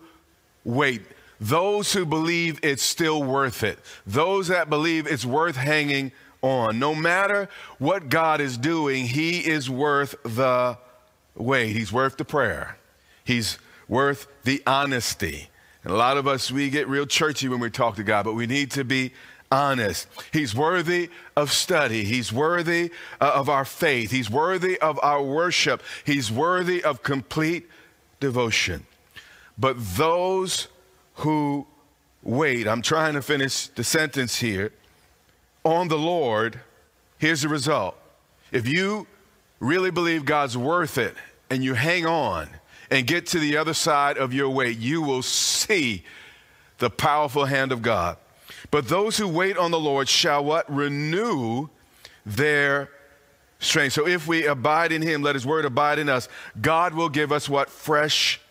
wait, 0.63 1.01
those 1.39 1.93
who 1.93 2.05
believe 2.05 2.59
it's 2.61 2.83
still 2.83 3.23
worth 3.23 3.63
it, 3.63 3.79
those 4.05 4.49
that 4.49 4.69
believe 4.69 5.07
it's 5.07 5.25
worth 5.25 5.55
hanging 5.55 6.11
on, 6.43 6.77
no 6.77 6.93
matter 6.93 7.49
what 7.79 8.09
God 8.09 8.39
is 8.39 8.57
doing, 8.57 9.07
He 9.07 9.39
is 9.39 9.69
worth 9.69 10.13
the 10.23 10.77
wait. 11.35 11.73
He's 11.73 11.91
worth 11.91 12.17
the 12.17 12.25
prayer. 12.25 12.77
He's 13.23 13.57
worth 13.87 14.27
the 14.43 14.61
honesty. 14.65 15.49
And 15.83 15.93
a 15.93 15.97
lot 15.97 16.17
of 16.17 16.27
us, 16.27 16.51
we 16.51 16.69
get 16.69 16.87
real 16.87 17.05
churchy 17.05 17.47
when 17.47 17.59
we 17.59 17.69
talk 17.69 17.95
to 17.97 18.03
God, 18.03 18.25
but 18.25 18.33
we 18.33 18.47
need 18.47 18.71
to 18.71 18.83
be 18.83 19.11
honest. 19.51 20.07
He's 20.31 20.55
worthy 20.55 21.09
of 21.35 21.51
study. 21.51 22.03
He's 22.05 22.33
worthy 22.33 22.91
uh, 23.21 23.31
of 23.35 23.49
our 23.49 23.65
faith. 23.65 24.11
He's 24.11 24.29
worthy 24.29 24.79
of 24.79 24.99
our 25.03 25.21
worship. 25.21 25.83
He's 26.03 26.31
worthy 26.31 26.83
of 26.83 27.03
complete 27.03 27.69
devotion. 28.19 28.85
But 29.57 29.77
those 29.95 30.67
who 31.15 31.67
wait, 32.23 32.67
I'm 32.67 32.81
trying 32.81 33.13
to 33.13 33.21
finish 33.21 33.67
the 33.67 33.83
sentence 33.83 34.37
here, 34.37 34.71
on 35.63 35.87
the 35.87 35.97
Lord, 35.97 36.59
here's 37.17 37.41
the 37.41 37.49
result. 37.49 37.97
If 38.51 38.67
you 38.67 39.07
really 39.63 39.91
believe 39.91 40.25
God's 40.25 40.57
worth 40.57 40.97
it 40.97 41.15
and 41.49 41.63
you 41.63 41.73
hang 41.73 42.05
on 42.05 42.49
and 42.91 43.07
get 43.07 43.25
to 43.27 43.39
the 43.39 43.57
other 43.57 43.73
side 43.73 44.17
of 44.17 44.33
your 44.33 44.49
wait, 44.49 44.77
you 44.77 45.01
will 45.01 45.21
see 45.21 46.03
the 46.79 46.89
powerful 46.89 47.45
hand 47.45 47.71
of 47.71 47.81
God. 47.81 48.17
But 48.71 48.87
those 48.87 49.17
who 49.17 49.27
wait 49.27 49.57
on 49.57 49.71
the 49.71 49.79
Lord 49.79 50.09
shall 50.09 50.43
what? 50.43 50.71
Renew 50.73 51.69
their 52.25 52.89
strength. 53.59 53.93
So 53.93 54.07
if 54.07 54.27
we 54.27 54.45
abide 54.45 54.91
in 54.91 55.01
him, 55.01 55.21
let 55.21 55.35
his 55.35 55.45
word 55.45 55.65
abide 55.65 55.99
in 55.99 56.09
us, 56.09 56.27
God 56.59 56.93
will 56.93 57.09
give 57.09 57.31
us 57.31 57.47
what? 57.47 57.69
Fresh 57.69 58.41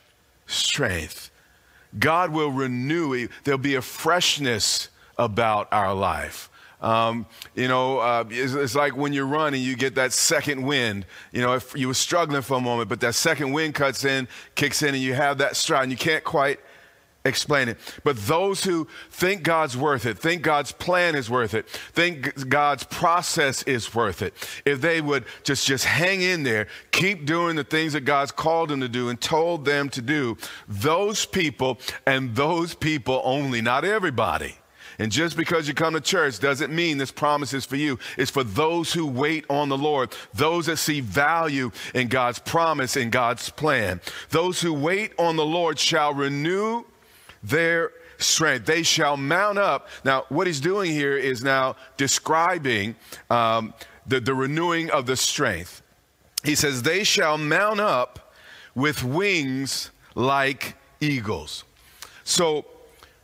strength. 0.46 1.30
God 1.98 2.32
will 2.32 2.50
renew, 2.50 3.28
there'll 3.44 3.58
be 3.58 3.74
a 3.74 3.82
freshness 3.82 4.88
about 5.18 5.68
our 5.72 5.94
life. 5.94 6.48
Um, 6.82 7.26
you 7.54 7.68
know, 7.68 7.98
uh, 7.98 8.24
it's, 8.28 8.54
it's, 8.54 8.74
like 8.74 8.96
when 8.96 9.12
you 9.12 9.24
run 9.24 9.54
and 9.54 9.62
you 9.62 9.76
get 9.76 9.94
that 9.94 10.12
second 10.12 10.62
wind. 10.62 11.06
You 11.30 11.40
know, 11.40 11.54
if 11.54 11.76
you 11.76 11.86
were 11.86 11.94
struggling 11.94 12.42
for 12.42 12.58
a 12.58 12.60
moment, 12.60 12.88
but 12.88 13.00
that 13.00 13.14
second 13.14 13.52
wind 13.52 13.74
cuts 13.74 14.04
in, 14.04 14.26
kicks 14.56 14.82
in, 14.82 14.88
and 14.88 15.02
you 15.02 15.14
have 15.14 15.38
that 15.38 15.54
stride, 15.54 15.84
and 15.84 15.92
you 15.92 15.96
can't 15.96 16.24
quite 16.24 16.58
explain 17.24 17.68
it. 17.68 17.78
But 18.02 18.16
those 18.16 18.64
who 18.64 18.88
think 19.10 19.44
God's 19.44 19.76
worth 19.76 20.06
it, 20.06 20.18
think 20.18 20.42
God's 20.42 20.72
plan 20.72 21.14
is 21.14 21.30
worth 21.30 21.54
it, 21.54 21.68
think 21.68 22.48
God's 22.48 22.82
process 22.82 23.62
is 23.62 23.94
worth 23.94 24.22
it, 24.22 24.34
if 24.64 24.80
they 24.80 25.00
would 25.00 25.24
just 25.44 25.64
just 25.64 25.84
hang 25.84 26.20
in 26.20 26.42
there, 26.42 26.66
keep 26.90 27.26
doing 27.26 27.54
the 27.54 27.64
things 27.64 27.92
that 27.92 28.00
God's 28.00 28.32
called 28.32 28.70
them 28.70 28.80
to 28.80 28.88
do 28.88 29.08
and 29.08 29.20
told 29.20 29.64
them 29.64 29.88
to 29.90 30.02
do, 30.02 30.36
those 30.66 31.26
people 31.26 31.78
and 32.06 32.34
those 32.34 32.74
people 32.74 33.20
only, 33.24 33.60
not 33.60 33.84
everybody. 33.84 34.56
And 34.98 35.10
just 35.10 35.36
because 35.36 35.68
you 35.68 35.74
come 35.74 35.94
to 35.94 36.00
church 36.00 36.38
doesn't 36.38 36.72
mean 36.72 36.98
this 36.98 37.10
promise 37.10 37.54
is 37.54 37.64
for 37.64 37.76
you. 37.76 37.98
It's 38.16 38.30
for 38.30 38.44
those 38.44 38.92
who 38.92 39.06
wait 39.06 39.44
on 39.48 39.68
the 39.68 39.78
Lord, 39.78 40.14
those 40.34 40.66
that 40.66 40.76
see 40.76 41.00
value 41.00 41.70
in 41.94 42.08
God's 42.08 42.38
promise 42.38 42.96
and 42.96 43.10
God's 43.10 43.50
plan. 43.50 44.00
Those 44.30 44.60
who 44.60 44.72
wait 44.72 45.12
on 45.18 45.36
the 45.36 45.44
Lord 45.46 45.78
shall 45.78 46.14
renew 46.14 46.84
their 47.42 47.92
strength. 48.18 48.66
They 48.66 48.82
shall 48.82 49.16
mount 49.16 49.58
up. 49.58 49.88
Now, 50.04 50.24
what 50.28 50.46
he's 50.46 50.60
doing 50.60 50.92
here 50.92 51.16
is 51.16 51.42
now 51.42 51.76
describing 51.96 52.96
um, 53.30 53.74
the, 54.06 54.20
the 54.20 54.34
renewing 54.34 54.90
of 54.90 55.06
the 55.06 55.16
strength. 55.16 55.82
He 56.44 56.54
says, 56.54 56.82
They 56.82 57.04
shall 57.04 57.38
mount 57.38 57.80
up 57.80 58.32
with 58.74 59.04
wings 59.04 59.90
like 60.14 60.74
eagles. 61.00 61.64
So, 62.24 62.66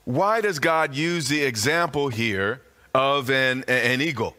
why 0.08 0.40
does 0.40 0.58
God 0.58 0.94
use 0.94 1.28
the 1.28 1.42
example 1.42 2.08
here 2.08 2.62
of 2.94 3.28
an, 3.30 3.62
an 3.68 4.00
eagle? 4.00 4.34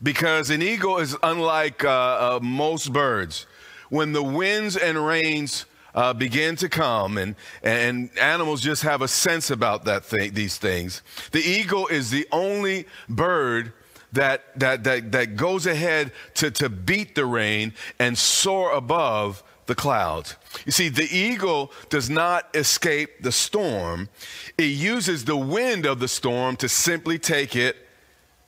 Because 0.00 0.48
an 0.48 0.62
eagle 0.62 0.98
is 0.98 1.16
unlike 1.24 1.84
uh, 1.84 1.88
uh, 1.88 2.40
most 2.40 2.92
birds. 2.92 3.46
When 3.88 4.12
the 4.12 4.22
winds 4.22 4.76
and 4.76 5.04
rains 5.04 5.66
uh, 5.92 6.12
begin 6.12 6.54
to 6.56 6.68
come, 6.68 7.18
and, 7.18 7.34
and 7.64 8.16
animals 8.16 8.60
just 8.60 8.84
have 8.84 9.02
a 9.02 9.08
sense 9.08 9.50
about 9.50 9.86
that 9.86 10.04
thing, 10.04 10.34
these 10.34 10.56
things. 10.56 11.02
The 11.32 11.40
eagle 11.40 11.88
is 11.88 12.12
the 12.12 12.28
only 12.30 12.86
bird 13.08 13.72
that, 14.12 14.56
that, 14.60 14.84
that, 14.84 15.10
that 15.10 15.34
goes 15.34 15.66
ahead 15.66 16.12
to, 16.34 16.52
to 16.52 16.68
beat 16.68 17.16
the 17.16 17.26
rain 17.26 17.74
and 17.98 18.16
soar 18.16 18.70
above 18.70 19.42
the 19.66 19.74
clouds. 19.74 20.36
You 20.64 20.72
see, 20.72 20.88
the 20.88 21.04
eagle 21.04 21.72
does 21.88 22.08
not 22.08 22.48
escape 22.54 23.22
the 23.22 23.32
storm, 23.32 24.08
it 24.56 24.64
uses 24.64 25.24
the 25.24 25.36
wind 25.36 25.86
of 25.86 26.00
the 26.00 26.08
storm 26.08 26.56
to 26.56 26.68
simply 26.68 27.18
take 27.18 27.54
it 27.56 27.76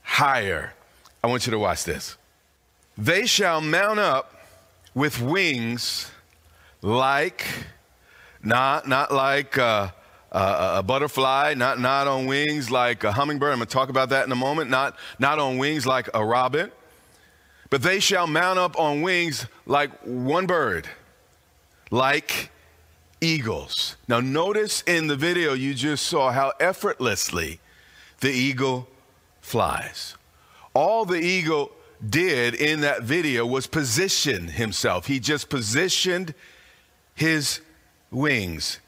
higher. 0.03 0.73
I 1.23 1.27
want 1.27 1.47
you 1.47 1.51
to 1.51 1.59
watch 1.59 1.85
this. 1.85 2.17
They 2.97 3.27
shall 3.27 3.61
mount 3.61 3.99
up 3.99 4.35
with 4.95 5.21
wings 5.21 6.11
like, 6.83 7.45
not, 8.43 8.89
not 8.89 9.13
like 9.13 9.57
a, 9.57 9.95
a, 10.33 10.73
a, 10.77 10.83
butterfly, 10.83 11.55
not, 11.57 11.81
not 11.81 12.07
on 12.07 12.27
wings 12.27 12.71
like 12.71 13.05
a 13.05 13.13
hummingbird. 13.13 13.53
I'm 13.53 13.59
going 13.59 13.69
to 13.69 13.73
talk 13.73 13.89
about 13.89 14.09
that 14.11 14.27
in 14.27 14.33
a 14.33 14.37
moment. 14.37 14.71
Not, 14.71 14.97
not 15.19 15.39
on 15.39 15.59
wings 15.59 15.87
like 15.87 16.09
a 16.15 16.25
robin. 16.25 16.71
But 17.71 17.83
they 17.83 18.01
shall 18.01 18.27
mount 18.27 18.59
up 18.59 18.79
on 18.79 19.03
wings 19.03 19.47
like 19.67 19.91
one 20.03 20.47
bird, 20.47 20.89
like 21.91 22.51
eagles. 23.21 23.97
Now, 24.07 24.21
notice 24.21 24.83
in 24.83 25.07
the 25.07 25.17
video 25.17 25.53
you 25.55 25.75
just 25.75 26.07
saw 26.07 26.33
how 26.33 26.53
effortlessly 26.61 27.61
the 28.21 28.31
eagle 28.31 28.89
flies. 29.41 30.15
All 30.75 31.05
the 31.05 31.21
eagle 31.21 31.73
did 32.07 32.55
in 32.55 32.81
that 32.83 33.03
video 33.03 33.45
was 33.45 33.67
position 33.67 34.49
himself. 34.49 35.07
He 35.07 35.19
just 35.19 35.49
positioned 35.49 36.35
his 37.15 37.61
wings. 38.11 38.79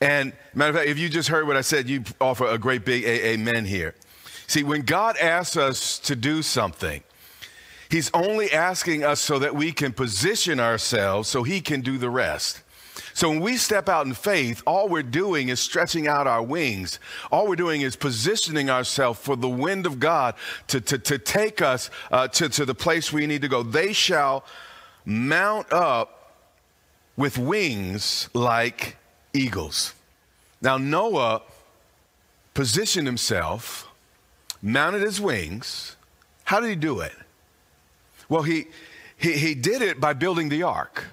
And 0.00 0.32
matter 0.54 0.70
of 0.70 0.76
fact, 0.76 0.88
if 0.88 0.98
you 0.98 1.08
just 1.08 1.28
heard 1.28 1.46
what 1.46 1.56
I 1.56 1.60
said, 1.60 1.88
you 1.88 2.04
offer 2.20 2.46
a 2.46 2.58
great 2.58 2.84
big 2.84 3.04
amen 3.04 3.64
here. 3.64 3.94
See, 4.46 4.62
when 4.62 4.82
God 4.82 5.16
asks 5.18 5.56
us 5.56 5.98
to 6.00 6.16
do 6.16 6.42
something, 6.42 7.02
He's 7.90 8.10
only 8.12 8.52
asking 8.52 9.02
us 9.02 9.20
so 9.20 9.38
that 9.38 9.54
we 9.54 9.72
can 9.72 9.92
position 9.92 10.60
ourselves 10.60 11.28
so 11.28 11.42
He 11.42 11.60
can 11.60 11.80
do 11.80 11.98
the 11.98 12.10
rest. 12.10 12.62
So 13.14 13.30
when 13.30 13.40
we 13.40 13.56
step 13.56 13.88
out 13.88 14.06
in 14.06 14.14
faith, 14.14 14.62
all 14.66 14.88
we're 14.88 15.02
doing 15.02 15.48
is 15.48 15.58
stretching 15.58 16.06
out 16.06 16.26
our 16.26 16.42
wings. 16.42 17.00
All 17.32 17.48
we're 17.48 17.56
doing 17.56 17.80
is 17.80 17.96
positioning 17.96 18.70
ourselves 18.70 19.18
for 19.18 19.36
the 19.36 19.48
wind 19.48 19.86
of 19.86 19.98
God 19.98 20.34
to, 20.68 20.80
to, 20.80 20.98
to 20.98 21.18
take 21.18 21.60
us 21.62 21.90
uh, 22.12 22.28
to, 22.28 22.48
to 22.48 22.64
the 22.64 22.74
place 22.74 23.12
we 23.12 23.26
need 23.26 23.42
to 23.42 23.48
go. 23.48 23.62
They 23.62 23.92
shall 23.92 24.44
mount 25.04 25.72
up 25.72 26.34
with 27.16 27.38
wings 27.38 28.28
like 28.34 28.96
eagles. 29.32 29.94
Now, 30.60 30.76
Noah 30.76 31.42
positioned 32.54 33.06
himself, 33.06 33.88
mounted 34.62 35.02
his 35.02 35.20
wings. 35.20 35.96
How 36.44 36.60
did 36.60 36.70
he 36.70 36.76
do 36.76 37.00
it? 37.00 37.14
Well, 38.28 38.42
he, 38.42 38.66
he, 39.16 39.32
he 39.32 39.54
did 39.54 39.82
it 39.82 40.00
by 40.00 40.12
building 40.12 40.48
the 40.48 40.62
ark. 40.62 41.04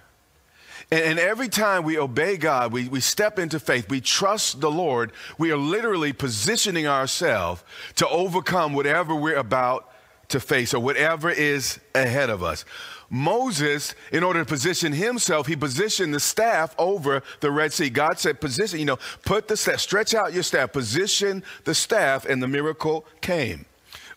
And, 0.91 1.01
and 1.01 1.19
every 1.19 1.49
time 1.49 1.83
we 1.83 1.97
obey 1.97 2.37
God, 2.37 2.71
we, 2.71 2.87
we 2.87 2.99
step 2.99 3.39
into 3.39 3.59
faith, 3.59 3.89
we 3.89 4.01
trust 4.01 4.61
the 4.61 4.71
Lord, 4.71 5.11
we 5.37 5.51
are 5.51 5.57
literally 5.57 6.13
positioning 6.13 6.87
ourselves 6.87 7.63
to 7.95 8.07
overcome 8.07 8.73
whatever 8.73 9.15
we're 9.15 9.35
about 9.35 9.89
to 10.29 10.39
face 10.39 10.73
or 10.73 10.79
whatever 10.79 11.29
is 11.29 11.79
ahead 11.93 12.29
of 12.29 12.43
us. 12.43 12.65
Moses, 13.09 13.93
in 14.11 14.23
order 14.23 14.39
to 14.39 14.45
position 14.45 14.91
himself, 14.91 15.45
he 15.45 15.55
positioned 15.55 16.13
the 16.13 16.19
staff 16.19 16.73
over 16.77 17.21
the 17.39 17.51
Red 17.51 17.71
Sea. 17.71 17.89
God 17.89 18.17
said, 18.17 18.41
position, 18.41 18.79
you 18.79 18.85
know, 18.85 18.97
put 19.23 19.47
the 19.47 19.55
staff, 19.55 19.79
stretch 19.79 20.15
out 20.15 20.33
your 20.33 20.41
staff, 20.41 20.71
position 20.73 21.43
the 21.65 21.75
staff, 21.75 22.25
and 22.25 22.41
the 22.41 22.47
miracle 22.47 23.05
came. 23.21 23.65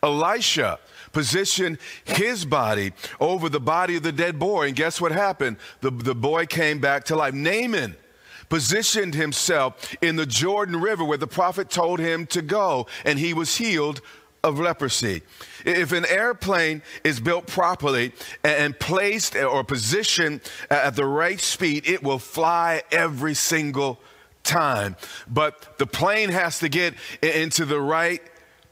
Elisha 0.02 0.78
positioned 1.12 1.78
his 2.04 2.44
body 2.44 2.92
over 3.20 3.48
the 3.48 3.60
body 3.60 3.96
of 3.96 4.02
the 4.02 4.12
dead 4.12 4.38
boy. 4.38 4.68
And 4.68 4.76
guess 4.76 5.00
what 5.00 5.12
happened? 5.12 5.56
The, 5.80 5.90
the 5.90 6.14
boy 6.14 6.46
came 6.46 6.78
back 6.78 7.04
to 7.04 7.16
life. 7.16 7.34
Naaman 7.34 7.96
positioned 8.48 9.14
himself 9.14 9.94
in 10.00 10.16
the 10.16 10.26
Jordan 10.26 10.80
River 10.80 11.04
where 11.04 11.18
the 11.18 11.26
prophet 11.26 11.70
told 11.70 12.00
him 12.00 12.26
to 12.26 12.42
go, 12.42 12.86
and 13.04 13.18
he 13.18 13.34
was 13.34 13.56
healed 13.56 14.00
of 14.44 14.58
leprosy. 14.58 15.22
If 15.64 15.92
an 15.92 16.06
airplane 16.06 16.82
is 17.04 17.20
built 17.20 17.46
properly 17.46 18.12
and 18.44 18.78
placed 18.78 19.36
or 19.36 19.64
positioned 19.64 20.40
at 20.70 20.96
the 20.96 21.04
right 21.04 21.40
speed, 21.40 21.86
it 21.86 22.02
will 22.02 22.18
fly 22.18 22.82
every 22.92 23.34
single 23.34 24.00
time. 24.44 24.96
But 25.26 25.78
the 25.78 25.86
plane 25.86 26.30
has 26.30 26.60
to 26.60 26.68
get 26.68 26.94
into 27.20 27.64
the 27.64 27.80
right 27.80 28.22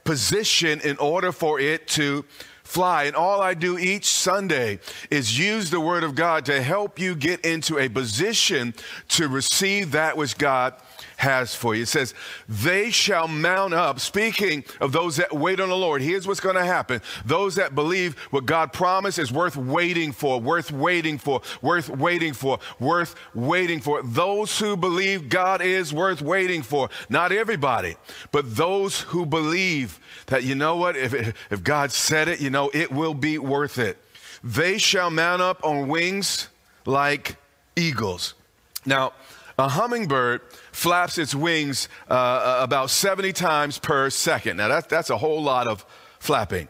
position 0.07 0.81
in 0.81 0.97
order 0.97 1.33
for 1.33 1.61
it 1.61 1.87
to 1.89 2.25
fly. 2.65 3.05
And 3.05 3.15
all 3.15 3.41
I 3.41 3.55
do 3.55 3.79
each 3.79 4.07
Sunday 4.07 4.81
is 5.11 5.39
use 5.39 5.71
the 5.71 5.81
Word 5.81 6.05
of 6.05 6.15
God 6.15 6.47
to 6.47 6.63
help 6.63 6.99
you 6.99 7.15
get 7.15 7.45
into 7.45 7.79
a 7.79 7.89
position 7.89 8.75
to 9.09 9.29
receive 9.29 9.93
that 9.93 10.17
which 10.17 10.39
God 10.39 10.75
has 11.17 11.55
for 11.55 11.75
you. 11.75 11.83
It 11.83 11.89
says, 11.89 12.15
They 12.49 12.91
shall 12.91 13.27
mount 13.27 13.75
up. 13.75 14.01
Speaking 14.01 14.65
of 14.81 14.93
those 14.93 15.17
that 15.17 15.33
wait 15.33 15.61
on 15.61 15.69
the 15.69 15.77
Lord, 15.77 16.03
here's 16.03 16.27
what's 16.27 16.41
going 16.41 16.57
to 16.57 16.65
happen. 16.65 17.01
Those 17.25 17.57
that 17.57 17.75
believe 17.75 18.17
what 18.31 18.47
God 18.47 18.73
promised 18.73 19.19
is 19.19 19.33
worth 19.33 19.57
waiting 19.57 20.13
for, 20.13 20.41
worth 20.41 20.71
waiting 20.71 21.19
for, 21.19 21.41
worth 21.63 21.89
waiting 21.89 22.33
for, 22.33 22.59
worth 22.79 23.15
waiting 23.35 23.81
for. 23.81 24.03
Those 24.03 24.59
who 24.59 24.77
believe 24.77 25.29
God 25.29 25.63
is 25.63 25.93
worth 25.93 26.23
waiting 26.23 26.63
for. 26.63 26.91
Not 27.09 27.33
everybody, 27.33 27.97
but 28.31 28.57
those 28.57 29.01
who 29.01 29.27
believe 29.27 29.99
that, 30.27 30.45
you 30.45 30.55
know 30.55 30.77
what, 30.77 30.97
if, 30.97 31.15
if 31.51 31.65
God 31.65 31.93
said 31.93 32.29
it, 32.29 32.41
you 32.41 32.51
know, 32.51 32.71
it 32.75 32.93
will 32.93 33.15
be 33.15 33.39
worth 33.39 33.79
it. 33.79 33.99
They 34.45 34.79
shall 34.79 35.11
mount 35.11 35.43
up 35.43 35.65
on 35.65 35.89
wings 35.89 36.49
like 36.85 37.37
eagles. 37.75 38.35
Now, 38.85 39.13
a 39.59 39.69
hummingbird 39.69 40.43
flaps 40.73 41.19
its 41.19 41.35
wings 41.35 41.89
uh, 42.11 42.13
uh, 42.13 42.59
about 42.63 42.91
70 42.91 43.33
times 43.33 43.79
per 43.79 44.11
second. 44.11 44.59
Now, 44.59 44.69
that, 44.69 44.89
that's 44.89 45.11
a 45.11 45.17
whole 45.17 45.43
lot 45.43 45.67
of 45.67 45.85
flapping. 46.19 46.69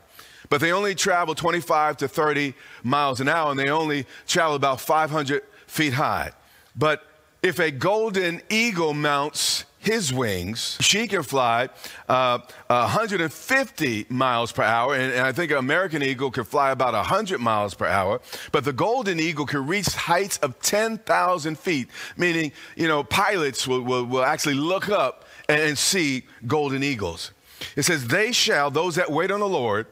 But 0.49 0.61
they 0.61 0.72
only 0.72 0.94
travel 0.94 1.35
25 1.35 1.96
to 1.99 2.09
30 2.09 2.55
miles 2.85 3.20
an 3.20 3.29
hour, 3.29 3.51
and 3.51 3.59
they 3.59 3.68
only 3.68 4.07
travel 4.29 4.55
about 4.55 4.81
500 4.81 5.42
feet 5.66 5.94
high. 5.94 6.31
But 6.77 7.05
if 7.42 7.59
a 7.59 7.70
golden 7.70 8.42
eagle 8.49 8.94
mounts 8.94 9.64
his 9.87 10.12
wings, 10.12 10.77
she 10.81 11.07
can 11.07 11.22
fly 11.22 11.68
uh, 12.09 12.38
150 12.66 14.07
miles 14.09 14.51
per 14.51 14.64
hour. 14.64 14.94
And, 14.94 15.12
and 15.12 15.20
I 15.20 15.31
think 15.31 15.53
an 15.53 15.59
American 15.59 16.03
eagle 16.03 16.33
can 16.33 16.42
fly 16.42 16.72
about 16.72 16.92
100 16.92 17.38
miles 17.38 17.75
per 17.75 17.87
hour. 17.87 18.20
But 18.51 18.64
the 18.64 18.72
golden 18.72 19.20
eagle 19.20 19.46
can 19.46 19.64
reach 19.66 19.87
heights 19.87 20.38
of 20.38 20.61
10,000 20.61 21.59
feet, 21.59 21.88
meaning, 22.16 22.51
you 22.75 22.88
know, 22.88 23.05
pilots 23.05 23.68
will, 23.68 23.81
will, 23.81 24.05
will 24.05 24.25
actually 24.25 24.55
look 24.55 24.88
up 24.88 25.25
and, 25.49 25.61
and 25.61 25.79
see 25.79 26.25
golden 26.49 26.83
eagles. 26.83 27.31
It 27.77 27.85
says, 27.85 28.09
They 28.09 28.33
shall, 28.33 28.72
those 28.72 28.96
that 28.96 29.11
wait 29.11 29.31
on 29.31 29.38
the 29.38 29.49
Lord, 29.49 29.87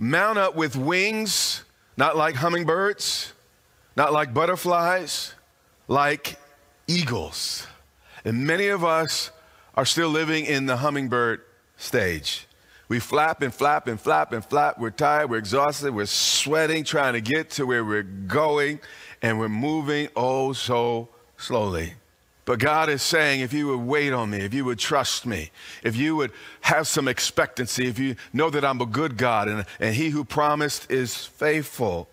mount 0.00 0.38
up 0.38 0.56
with 0.56 0.74
wings, 0.74 1.62
not 1.96 2.16
like 2.16 2.34
hummingbirds, 2.34 3.32
not 3.96 4.12
like 4.12 4.34
butterflies, 4.34 5.34
like 5.86 6.38
eagles. 6.88 7.68
And 8.28 8.46
many 8.46 8.68
of 8.68 8.84
us 8.84 9.30
are 9.74 9.86
still 9.86 10.10
living 10.10 10.44
in 10.44 10.66
the 10.66 10.76
hummingbird 10.76 11.40
stage. 11.78 12.46
We 12.86 13.00
flap 13.00 13.40
and 13.40 13.54
flap 13.54 13.88
and 13.88 13.98
flap 13.98 14.34
and 14.34 14.44
flap. 14.44 14.78
We're 14.78 14.90
tired, 14.90 15.30
we're 15.30 15.38
exhausted, 15.38 15.94
we're 15.94 16.04
sweating, 16.04 16.84
trying 16.84 17.14
to 17.14 17.22
get 17.22 17.48
to 17.52 17.64
where 17.64 17.82
we're 17.82 18.02
going, 18.02 18.80
and 19.22 19.38
we're 19.38 19.48
moving 19.48 20.10
oh 20.14 20.52
so 20.52 21.08
slowly. 21.38 21.94
But 22.44 22.58
God 22.58 22.90
is 22.90 23.00
saying, 23.00 23.40
if 23.40 23.54
you 23.54 23.68
would 23.68 23.86
wait 23.86 24.12
on 24.12 24.28
me, 24.28 24.40
if 24.40 24.52
you 24.52 24.66
would 24.66 24.78
trust 24.78 25.24
me, 25.24 25.50
if 25.82 25.96
you 25.96 26.14
would 26.14 26.32
have 26.60 26.86
some 26.86 27.08
expectancy, 27.08 27.88
if 27.88 27.98
you 27.98 28.14
know 28.34 28.50
that 28.50 28.62
I'm 28.62 28.82
a 28.82 28.86
good 28.86 29.16
God 29.16 29.48
and, 29.48 29.64
and 29.80 29.94
He 29.94 30.10
who 30.10 30.22
promised 30.22 30.90
is 30.90 31.24
faithful, 31.24 32.10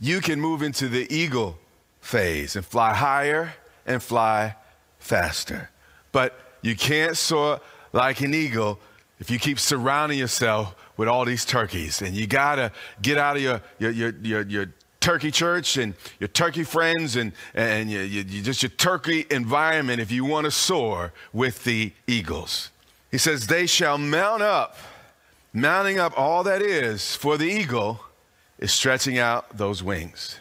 you 0.00 0.20
can 0.20 0.40
move 0.40 0.60
into 0.60 0.88
the 0.88 1.06
eagle 1.14 1.56
phase 2.00 2.56
and 2.56 2.66
fly 2.66 2.94
higher 2.94 3.54
and 3.86 4.02
fly 4.02 4.56
faster. 5.02 5.70
But 6.12 6.38
you 6.62 6.76
can't 6.76 7.16
soar 7.16 7.60
like 7.92 8.20
an 8.20 8.34
eagle 8.34 8.78
if 9.18 9.30
you 9.30 9.38
keep 9.38 9.58
surrounding 9.58 10.18
yourself 10.18 10.74
with 10.96 11.08
all 11.08 11.24
these 11.24 11.44
turkeys. 11.44 12.02
And 12.02 12.14
you 12.14 12.26
got 12.26 12.56
to 12.56 12.72
get 13.00 13.18
out 13.18 13.36
of 13.36 13.42
your, 13.42 13.60
your, 13.78 13.90
your, 13.90 14.14
your, 14.22 14.42
your 14.42 14.66
turkey 15.00 15.30
church 15.30 15.76
and 15.76 15.94
your 16.20 16.28
turkey 16.28 16.64
friends 16.64 17.16
and, 17.16 17.32
and 17.54 17.90
you, 17.90 18.00
you, 18.00 18.42
just 18.42 18.62
your 18.62 18.70
turkey 18.70 19.26
environment 19.30 20.00
if 20.00 20.10
you 20.10 20.24
want 20.24 20.44
to 20.44 20.50
soar 20.50 21.12
with 21.32 21.64
the 21.64 21.92
eagles. 22.06 22.70
He 23.10 23.18
says, 23.18 23.46
They 23.46 23.66
shall 23.66 23.98
mount 23.98 24.42
up. 24.42 24.76
Mounting 25.52 25.98
up 25.98 26.18
all 26.18 26.44
that 26.44 26.62
is 26.62 27.14
for 27.14 27.36
the 27.36 27.44
eagle 27.44 28.00
is 28.58 28.72
stretching 28.72 29.18
out 29.18 29.56
those 29.56 29.82
wings. 29.82 30.40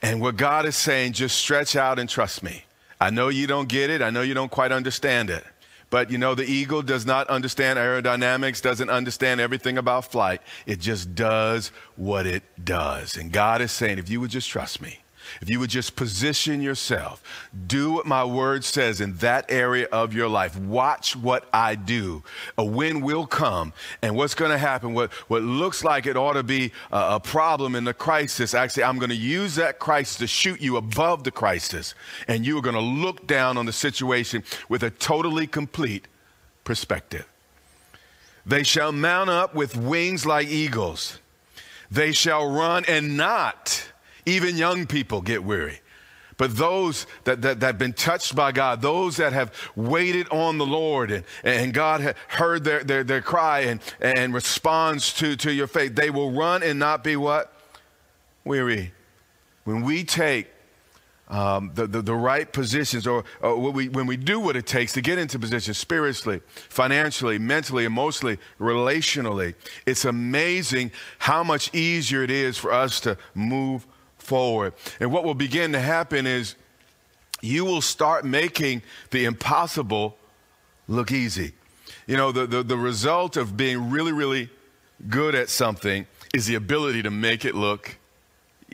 And 0.00 0.20
what 0.20 0.36
God 0.36 0.66
is 0.66 0.76
saying, 0.76 1.14
just 1.14 1.36
stretch 1.36 1.74
out 1.74 1.98
and 1.98 2.08
trust 2.08 2.42
me. 2.42 2.64
I 3.02 3.10
know 3.10 3.30
you 3.30 3.48
don't 3.48 3.68
get 3.68 3.90
it. 3.90 4.00
I 4.00 4.10
know 4.10 4.22
you 4.22 4.32
don't 4.32 4.52
quite 4.52 4.70
understand 4.70 5.28
it. 5.28 5.44
But 5.90 6.12
you 6.12 6.18
know, 6.18 6.36
the 6.36 6.44
eagle 6.44 6.82
does 6.82 7.04
not 7.04 7.28
understand 7.28 7.76
aerodynamics, 7.76 8.62
doesn't 8.62 8.90
understand 8.90 9.40
everything 9.40 9.76
about 9.76 10.04
flight. 10.04 10.40
It 10.66 10.78
just 10.78 11.12
does 11.16 11.72
what 11.96 12.26
it 12.26 12.44
does. 12.64 13.16
And 13.16 13.32
God 13.32 13.60
is 13.60 13.72
saying, 13.72 13.98
if 13.98 14.08
you 14.08 14.20
would 14.20 14.30
just 14.30 14.48
trust 14.48 14.80
me, 14.80 15.00
if 15.40 15.48
you 15.48 15.58
would 15.60 15.70
just 15.70 15.96
position 15.96 16.60
yourself, 16.60 17.22
do 17.66 17.92
what 17.92 18.06
my 18.06 18.24
word 18.24 18.64
says 18.64 19.00
in 19.00 19.16
that 19.16 19.46
area 19.48 19.86
of 19.92 20.12
your 20.12 20.28
life, 20.28 20.56
watch 20.58 21.16
what 21.16 21.48
I 21.52 21.74
do, 21.74 22.22
a 22.58 22.64
win 22.64 23.00
will 23.00 23.26
come. 23.26 23.72
And 24.02 24.16
what's 24.16 24.34
going 24.34 24.50
to 24.50 24.58
happen, 24.58 24.94
what, 24.94 25.12
what 25.28 25.42
looks 25.42 25.84
like 25.84 26.06
it 26.06 26.16
ought 26.16 26.34
to 26.34 26.42
be 26.42 26.72
a, 26.90 27.16
a 27.16 27.20
problem 27.20 27.74
in 27.74 27.84
the 27.84 27.94
crisis, 27.94 28.54
actually, 28.54 28.84
I'm 28.84 28.98
going 28.98 29.10
to 29.10 29.16
use 29.16 29.54
that 29.56 29.78
crisis 29.78 30.18
to 30.18 30.26
shoot 30.26 30.60
you 30.60 30.76
above 30.76 31.24
the 31.24 31.30
crisis. 31.30 31.94
And 32.28 32.44
you 32.46 32.58
are 32.58 32.62
going 32.62 32.74
to 32.74 32.80
look 32.80 33.26
down 33.26 33.56
on 33.56 33.66
the 33.66 33.72
situation 33.72 34.44
with 34.68 34.82
a 34.82 34.90
totally 34.90 35.46
complete 35.46 36.06
perspective. 36.64 37.26
They 38.44 38.62
shall 38.64 38.92
mount 38.92 39.30
up 39.30 39.54
with 39.54 39.76
wings 39.76 40.26
like 40.26 40.48
eagles. 40.48 41.18
They 41.90 42.12
shall 42.12 42.50
run 42.50 42.84
and 42.88 43.16
not 43.16 43.91
even 44.26 44.56
young 44.56 44.86
people 44.86 45.20
get 45.20 45.44
weary. 45.44 45.80
But 46.36 46.56
those 46.56 47.06
that, 47.24 47.42
that, 47.42 47.60
that 47.60 47.66
have 47.66 47.78
been 47.78 47.92
touched 47.92 48.34
by 48.34 48.52
God, 48.52 48.82
those 48.82 49.18
that 49.18 49.32
have 49.32 49.52
waited 49.76 50.28
on 50.30 50.58
the 50.58 50.66
Lord 50.66 51.10
and, 51.10 51.24
and 51.44 51.72
God 51.72 52.16
heard 52.28 52.64
their, 52.64 52.82
their, 52.82 53.04
their 53.04 53.20
cry 53.20 53.60
and, 53.60 53.80
and 54.00 54.34
responds 54.34 55.12
to, 55.14 55.36
to 55.36 55.52
your 55.52 55.66
faith, 55.66 55.94
they 55.94 56.10
will 56.10 56.32
run 56.32 56.62
and 56.62 56.78
not 56.78 57.04
be 57.04 57.16
what? 57.16 57.52
Weary. 58.44 58.92
When 59.64 59.82
we 59.82 60.04
take 60.04 60.48
um, 61.28 61.70
the, 61.74 61.86
the, 61.86 62.02
the, 62.02 62.14
right 62.14 62.52
positions, 62.52 63.06
or, 63.06 63.24
or 63.40 63.56
when, 63.56 63.72
we, 63.72 63.88
when 63.88 64.06
we 64.06 64.16
do 64.16 64.40
what 64.40 64.56
it 64.56 64.66
takes 64.66 64.92
to 64.94 65.00
get 65.00 65.18
into 65.18 65.38
positions 65.38 65.78
spiritually, 65.78 66.40
financially, 66.68 67.38
mentally, 67.38 67.84
emotionally, 67.84 68.38
relationally, 68.60 69.54
it's 69.86 70.04
amazing 70.04 70.90
how 71.18 71.42
much 71.42 71.72
easier 71.74 72.22
it 72.22 72.30
is 72.30 72.58
for 72.58 72.72
us 72.72 73.00
to 73.00 73.16
move 73.34 73.86
forward. 74.22 74.72
And 75.00 75.12
what 75.12 75.24
will 75.24 75.34
begin 75.34 75.72
to 75.72 75.80
happen 75.80 76.26
is 76.26 76.54
you 77.40 77.64
will 77.64 77.82
start 77.82 78.24
making 78.24 78.82
the 79.10 79.24
impossible 79.24 80.16
look 80.88 81.12
easy. 81.12 81.52
You 82.06 82.16
know, 82.16 82.32
the, 82.32 82.46
the, 82.46 82.62
the 82.62 82.76
result 82.76 83.36
of 83.36 83.56
being 83.56 83.90
really, 83.90 84.12
really 84.12 84.48
good 85.08 85.34
at 85.34 85.48
something 85.48 86.06
is 86.32 86.46
the 86.46 86.54
ability 86.54 87.02
to 87.02 87.10
make 87.10 87.44
it 87.44 87.54
look 87.54 87.96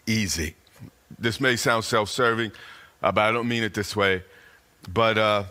easy. 0.07 0.55
This 1.19 1.41
may 1.41 1.57
sound 1.57 1.85
self 1.85 2.09
serving, 2.09 2.53
uh, 3.03 3.13
but 3.13 3.23
I 3.23 3.33
don't 3.33 3.49
mean 3.49 3.63
it 3.63 3.75
this 3.75 3.97
way. 3.97 4.23
But, 4.93 5.19
uh, 5.19 5.45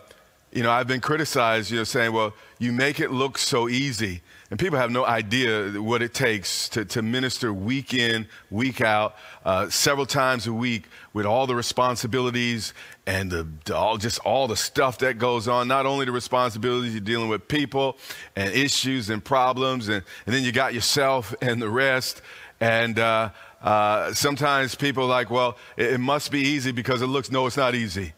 you 0.52 0.62
know, 0.62 0.70
I've 0.70 0.86
been 0.86 1.00
criticized, 1.00 1.70
you 1.70 1.78
know, 1.78 1.84
saying, 1.84 2.12
well, 2.12 2.34
you 2.58 2.72
make 2.72 3.00
it 3.00 3.10
look 3.10 3.36
so 3.38 3.68
easy. 3.68 4.22
And 4.50 4.58
people 4.58 4.78
have 4.78 4.90
no 4.90 5.04
idea 5.04 5.72
what 5.82 6.00
it 6.00 6.14
takes 6.14 6.70
to, 6.70 6.86
to 6.86 7.02
minister 7.02 7.52
week 7.52 7.92
in, 7.92 8.26
week 8.50 8.80
out, 8.80 9.14
uh, 9.44 9.68
several 9.68 10.06
times 10.06 10.46
a 10.46 10.52
week 10.54 10.84
with 11.12 11.26
all 11.26 11.46
the 11.46 11.54
responsibilities 11.54 12.72
and 13.06 13.30
the, 13.30 13.74
all, 13.74 13.98
just 13.98 14.18
all 14.20 14.48
the 14.48 14.56
stuff 14.56 14.98
that 14.98 15.18
goes 15.18 15.48
on. 15.48 15.68
Not 15.68 15.84
only 15.84 16.06
the 16.06 16.12
responsibilities, 16.12 16.94
you're 16.94 17.00
dealing 17.02 17.28
with 17.28 17.46
people 17.46 17.98
and 18.36 18.50
issues 18.54 19.10
and 19.10 19.22
problems, 19.22 19.88
and, 19.88 20.02
and 20.24 20.34
then 20.34 20.42
you 20.42 20.52
got 20.52 20.72
yourself 20.72 21.34
and 21.42 21.60
the 21.60 21.68
rest. 21.68 22.22
And 22.58 22.98
uh, 22.98 23.30
uh, 23.60 24.14
sometimes 24.14 24.74
people 24.74 25.04
are 25.04 25.08
like, 25.08 25.30
well, 25.30 25.58
it, 25.76 25.92
it 25.92 25.98
must 25.98 26.32
be 26.32 26.40
easy 26.40 26.72
because 26.72 27.02
it 27.02 27.06
looks, 27.06 27.30
no, 27.30 27.46
it's 27.46 27.58
not 27.58 27.74
easy 27.74 28.14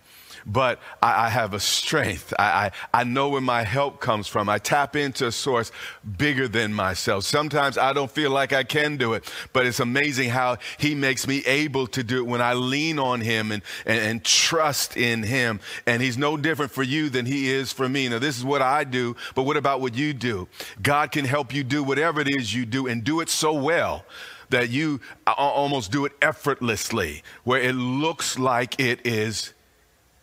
but 0.46 0.80
I, 1.02 1.26
I 1.26 1.28
have 1.28 1.54
a 1.54 1.60
strength. 1.60 2.32
I, 2.38 2.70
I, 2.92 3.00
I, 3.00 3.04
know 3.04 3.28
where 3.28 3.40
my 3.40 3.62
help 3.62 4.00
comes 4.00 4.26
from. 4.26 4.48
I 4.48 4.58
tap 4.58 4.96
into 4.96 5.26
a 5.26 5.32
source 5.32 5.72
bigger 6.16 6.48
than 6.48 6.72
myself. 6.72 7.24
Sometimes 7.24 7.78
I 7.78 7.92
don't 7.92 8.10
feel 8.10 8.30
like 8.30 8.52
I 8.52 8.64
can 8.64 8.96
do 8.96 9.14
it, 9.14 9.30
but 9.52 9.66
it's 9.66 9.80
amazing 9.80 10.30
how 10.30 10.58
He 10.78 10.94
makes 10.94 11.26
me 11.26 11.42
able 11.46 11.86
to 11.88 12.02
do 12.02 12.18
it 12.18 12.26
when 12.26 12.40
I 12.40 12.54
lean 12.54 12.98
on 12.98 13.20
Him 13.20 13.52
and, 13.52 13.62
and, 13.86 13.98
and 13.98 14.24
trust 14.24 14.96
in 14.96 15.22
Him. 15.22 15.60
And 15.86 16.02
He's 16.02 16.18
no 16.18 16.36
different 16.36 16.72
for 16.72 16.82
you 16.82 17.10
than 17.10 17.26
He 17.26 17.50
is 17.50 17.72
for 17.72 17.88
me. 17.88 18.08
Now, 18.08 18.18
this 18.18 18.38
is 18.38 18.44
what 18.44 18.62
I 18.62 18.84
do, 18.84 19.16
but 19.34 19.42
what 19.42 19.56
about 19.56 19.80
what 19.80 19.94
you 19.94 20.12
do? 20.12 20.48
God 20.82 21.12
can 21.12 21.24
help 21.24 21.54
you 21.54 21.64
do 21.64 21.82
whatever 21.82 22.20
it 22.20 22.28
is 22.28 22.54
you 22.54 22.66
do 22.66 22.86
and 22.86 23.04
do 23.04 23.20
it 23.20 23.28
so 23.28 23.52
well 23.52 24.04
that 24.50 24.68
you 24.68 25.00
almost 25.26 25.90
do 25.90 26.04
it 26.04 26.12
effortlessly, 26.20 27.22
where 27.44 27.60
it 27.60 27.74
looks 27.74 28.38
like 28.38 28.78
it 28.78 29.06
is 29.06 29.54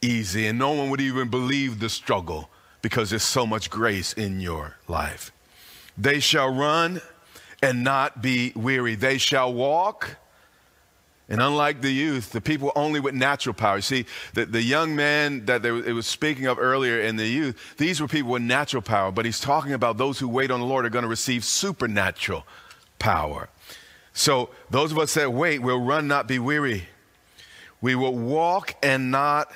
easy, 0.01 0.47
and 0.47 0.59
no 0.59 0.71
one 0.71 0.89
would 0.89 1.01
even 1.01 1.29
believe 1.29 1.79
the 1.79 1.89
struggle 1.89 2.49
because 2.81 3.09
there's 3.09 3.23
so 3.23 3.45
much 3.45 3.69
grace 3.69 4.13
in 4.13 4.39
your 4.39 4.75
life. 4.87 5.31
They 5.97 6.19
shall 6.19 6.53
run 6.53 7.01
and 7.61 7.83
not 7.83 8.21
be 8.21 8.53
weary. 8.55 8.95
They 8.95 9.17
shall 9.17 9.53
walk. 9.53 10.17
And 11.29 11.41
unlike 11.41 11.81
the 11.81 11.91
youth, 11.91 12.31
the 12.31 12.39
people 12.39 12.71
only 12.75 12.99
with 12.99 13.13
natural 13.13 13.53
power. 13.53 13.81
See, 13.81 14.05
the, 14.33 14.45
the 14.45 14.61
young 14.61 14.95
man 14.95 15.45
that 15.45 15.61
they, 15.61 15.69
it 15.69 15.93
was 15.93 16.07
speaking 16.07 16.45
of 16.45 16.57
earlier 16.57 17.01
in 17.01 17.17
the 17.17 17.27
youth, 17.27 17.75
these 17.77 17.99
were 17.99 18.07
people 18.07 18.31
with 18.31 18.43
natural 18.43 18.81
power, 18.81 19.11
but 19.11 19.25
he's 19.25 19.39
talking 19.39 19.73
about 19.73 19.97
those 19.97 20.19
who 20.19 20.29
wait 20.29 20.51
on 20.51 20.61
the 20.61 20.65
Lord 20.65 20.85
are 20.85 20.89
going 20.89 21.03
to 21.03 21.09
receive 21.09 21.43
supernatural 21.43 22.45
power. 22.99 23.49
So 24.13 24.49
those 24.69 24.91
of 24.91 24.99
us 24.99 25.13
that 25.15 25.33
wait 25.33 25.61
will 25.61 25.81
run, 25.81 26.07
not 26.07 26.27
be 26.27 26.39
weary. 26.39 26.87
We 27.81 27.95
will 27.95 28.15
walk 28.15 28.75
and 28.81 29.11
not 29.11 29.51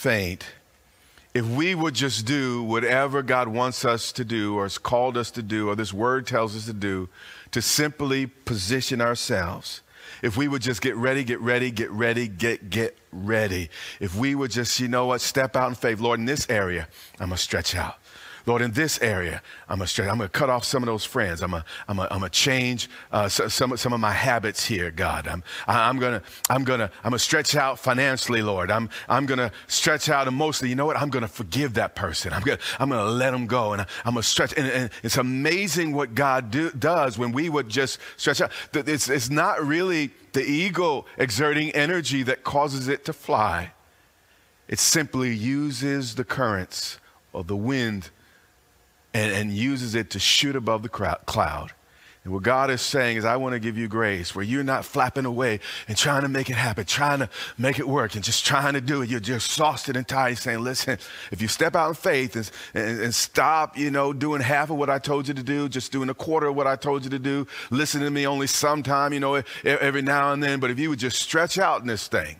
faint 0.00 0.46
if 1.34 1.46
we 1.46 1.74
would 1.74 1.94
just 1.94 2.24
do 2.24 2.62
whatever 2.62 3.22
God 3.22 3.48
wants 3.48 3.84
us 3.84 4.12
to 4.12 4.24
do 4.24 4.56
or 4.56 4.62
has 4.62 4.78
called 4.78 5.16
us 5.18 5.30
to 5.32 5.42
do 5.42 5.68
or 5.68 5.76
this 5.76 5.92
word 5.92 6.26
tells 6.26 6.56
us 6.56 6.64
to 6.64 6.72
do 6.72 7.08
to 7.50 7.60
simply 7.60 8.26
position 8.26 9.02
ourselves. 9.02 9.82
If 10.22 10.36
we 10.38 10.48
would 10.48 10.62
just 10.62 10.80
get 10.80 10.96
ready, 10.96 11.22
get 11.22 11.40
ready, 11.40 11.70
get 11.70 11.90
ready, 11.90 12.28
get 12.28 12.70
get 12.70 12.96
ready. 13.12 13.68
If 14.00 14.16
we 14.16 14.34
would 14.34 14.50
just, 14.50 14.80
you 14.80 14.88
know 14.88 15.06
what, 15.06 15.20
step 15.20 15.54
out 15.54 15.68
in 15.68 15.74
faith, 15.74 16.00
Lord, 16.00 16.18
in 16.18 16.24
this 16.24 16.48
area, 16.48 16.88
I'm 17.20 17.28
gonna 17.28 17.36
stretch 17.36 17.74
out. 17.74 17.96
Lord, 18.50 18.62
in 18.62 18.72
this 18.72 19.00
area, 19.00 19.42
I'm 19.68 19.78
going 19.78 20.18
to 20.18 20.28
cut 20.28 20.50
off 20.50 20.64
some 20.64 20.82
of 20.82 20.88
those 20.88 21.04
friends. 21.04 21.40
I'm 21.40 21.52
going 21.52 21.62
I'm 21.88 22.20
to 22.20 22.28
change 22.28 22.90
uh, 23.12 23.28
some, 23.28 23.76
some 23.76 23.92
of 23.92 24.00
my 24.00 24.10
habits 24.10 24.66
here, 24.66 24.90
God. 24.90 25.28
I'm, 25.28 25.44
I'm 25.68 26.00
going 26.00 26.18
to 26.18 26.26
I'm 26.48 26.64
to 26.64 26.90
I'm 27.04 27.12
to 27.12 27.18
stretch 27.20 27.54
out 27.54 27.78
financially, 27.78 28.42
Lord. 28.42 28.72
I'm, 28.72 28.90
I'm 29.08 29.24
going 29.26 29.38
to 29.38 29.52
stretch 29.68 30.08
out 30.08 30.26
emotionally. 30.26 30.68
You 30.68 30.74
know 30.74 30.84
what? 30.84 30.96
I'm 30.96 31.10
going 31.10 31.22
to 31.22 31.28
forgive 31.28 31.74
that 31.74 31.94
person. 31.94 32.32
I'm 32.32 32.42
going 32.42 32.58
to 32.58 32.64
I'm 32.80 32.90
to 32.90 33.04
let 33.04 33.30
them 33.30 33.46
go. 33.46 33.72
And 33.72 33.86
I'm 34.04 34.14
going 34.14 34.22
to 34.22 34.28
stretch. 34.28 34.52
And, 34.56 34.66
and, 34.66 34.90
it's 35.04 35.16
amazing 35.16 35.92
what 35.92 36.16
God 36.16 36.50
do, 36.50 36.72
does 36.72 37.16
when 37.16 37.30
we 37.30 37.48
would 37.48 37.68
just 37.68 38.00
stretch 38.16 38.40
out. 38.40 38.50
It's, 38.74 39.08
it's 39.08 39.30
not 39.30 39.64
really 39.64 40.10
the 40.32 40.42
ego 40.42 41.04
exerting 41.18 41.70
energy 41.70 42.24
that 42.24 42.42
causes 42.42 42.88
it 42.88 43.04
to 43.04 43.12
fly. 43.12 43.70
It 44.66 44.80
simply 44.80 45.32
uses 45.32 46.16
the 46.16 46.24
currents 46.24 46.98
of 47.32 47.46
the 47.46 47.56
wind 47.56 48.10
and, 49.14 49.32
and 49.32 49.52
uses 49.52 49.94
it 49.94 50.10
to 50.10 50.18
shoot 50.18 50.56
above 50.56 50.82
the 50.82 50.88
crowd, 50.88 51.20
cloud. 51.26 51.72
And 52.22 52.34
what 52.34 52.42
God 52.42 52.70
is 52.70 52.82
saying 52.82 53.16
is, 53.16 53.24
I 53.24 53.36
want 53.36 53.54
to 53.54 53.58
give 53.58 53.78
you 53.78 53.88
grace 53.88 54.34
where 54.34 54.44
you're 54.44 54.62
not 54.62 54.84
flapping 54.84 55.24
away 55.24 55.60
and 55.88 55.96
trying 55.96 56.20
to 56.20 56.28
make 56.28 56.50
it 56.50 56.56
happen, 56.56 56.84
trying 56.84 57.20
to 57.20 57.30
make 57.56 57.78
it 57.78 57.88
work, 57.88 58.14
and 58.14 58.22
just 58.22 58.44
trying 58.44 58.74
to 58.74 58.82
do 58.82 59.00
it. 59.00 59.08
You're 59.08 59.20
just 59.20 59.46
exhausted 59.46 59.96
and 59.96 60.06
tired, 60.06 60.36
saying, 60.36 60.58
Listen, 60.58 60.98
if 61.32 61.40
you 61.40 61.48
step 61.48 61.74
out 61.74 61.88
in 61.88 61.94
faith 61.94 62.36
and, 62.36 62.50
and, 62.74 63.00
and, 63.00 63.14
stop, 63.14 63.78
you 63.78 63.90
know, 63.90 64.12
doing 64.12 64.42
half 64.42 64.68
of 64.68 64.76
what 64.76 64.90
I 64.90 64.98
told 64.98 65.28
you 65.28 65.34
to 65.34 65.42
do, 65.42 65.66
just 65.70 65.92
doing 65.92 66.10
a 66.10 66.14
quarter 66.14 66.48
of 66.48 66.56
what 66.56 66.66
I 66.66 66.76
told 66.76 67.04
you 67.04 67.10
to 67.10 67.18
do, 67.18 67.46
listen 67.70 68.02
to 68.02 68.10
me 68.10 68.26
only 68.26 68.46
sometime, 68.46 69.14
you 69.14 69.20
know, 69.20 69.42
every 69.64 70.02
now 70.02 70.34
and 70.34 70.42
then. 70.42 70.60
But 70.60 70.70
if 70.70 70.78
you 70.78 70.90
would 70.90 70.98
just 70.98 71.22
stretch 71.22 71.58
out 71.58 71.80
in 71.80 71.86
this 71.86 72.06
thing, 72.06 72.36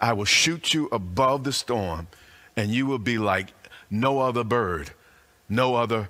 I 0.00 0.14
will 0.14 0.24
shoot 0.24 0.72
you 0.72 0.88
above 0.90 1.44
the 1.44 1.52
storm, 1.52 2.08
and 2.56 2.70
you 2.70 2.86
will 2.86 2.98
be 2.98 3.18
like 3.18 3.52
no 3.90 4.20
other 4.20 4.42
bird 4.42 4.92
no 5.52 5.74
other 5.74 6.08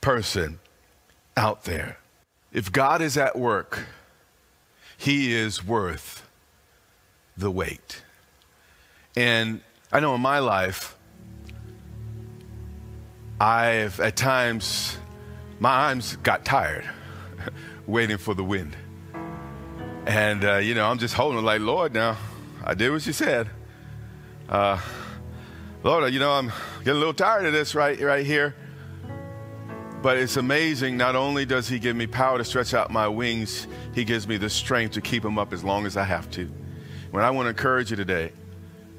person 0.00 0.60
out 1.36 1.64
there. 1.64 1.98
If 2.52 2.70
God 2.70 3.02
is 3.02 3.16
at 3.18 3.36
work, 3.36 3.80
He 4.96 5.34
is 5.34 5.64
worth 5.64 6.24
the 7.36 7.50
wait. 7.50 8.02
And 9.16 9.60
I 9.90 9.98
know 10.00 10.14
in 10.14 10.20
my 10.20 10.38
life, 10.38 10.96
I've 13.40 13.98
at 13.98 14.16
times, 14.16 14.96
my 15.58 15.88
arms 15.88 16.16
got 16.16 16.44
tired 16.44 16.88
waiting 17.86 18.18
for 18.18 18.34
the 18.34 18.44
wind. 18.44 18.76
And, 20.06 20.44
uh, 20.44 20.56
you 20.58 20.74
know, 20.74 20.88
I'm 20.88 20.98
just 20.98 21.14
holding 21.14 21.44
like, 21.44 21.60
Lord, 21.60 21.92
now, 21.92 22.16
I 22.64 22.74
did 22.74 22.92
what 22.92 23.04
you 23.04 23.12
said. 23.12 23.50
Uh, 24.48 24.80
Lord, 25.82 26.12
you 26.14 26.20
know, 26.20 26.32
I'm 26.32 26.52
getting 26.78 26.92
a 26.92 26.98
little 26.98 27.12
tired 27.12 27.46
of 27.46 27.52
this 27.52 27.74
right, 27.74 28.00
right 28.00 28.24
here. 28.24 28.54
But 30.06 30.18
it's 30.18 30.36
amazing. 30.36 30.96
Not 30.96 31.16
only 31.16 31.44
does 31.44 31.66
He 31.66 31.80
give 31.80 31.96
me 31.96 32.06
power 32.06 32.38
to 32.38 32.44
stretch 32.44 32.74
out 32.74 32.92
my 32.92 33.08
wings, 33.08 33.66
He 33.92 34.04
gives 34.04 34.28
me 34.28 34.36
the 34.36 34.48
strength 34.48 34.92
to 34.92 35.00
keep 35.00 35.24
them 35.24 35.36
up 35.36 35.52
as 35.52 35.64
long 35.64 35.84
as 35.84 35.96
I 35.96 36.04
have 36.04 36.30
to. 36.30 36.48
When 37.10 37.24
I 37.24 37.30
want 37.30 37.46
to 37.46 37.50
encourage 37.50 37.90
you 37.90 37.96
today, 37.96 38.30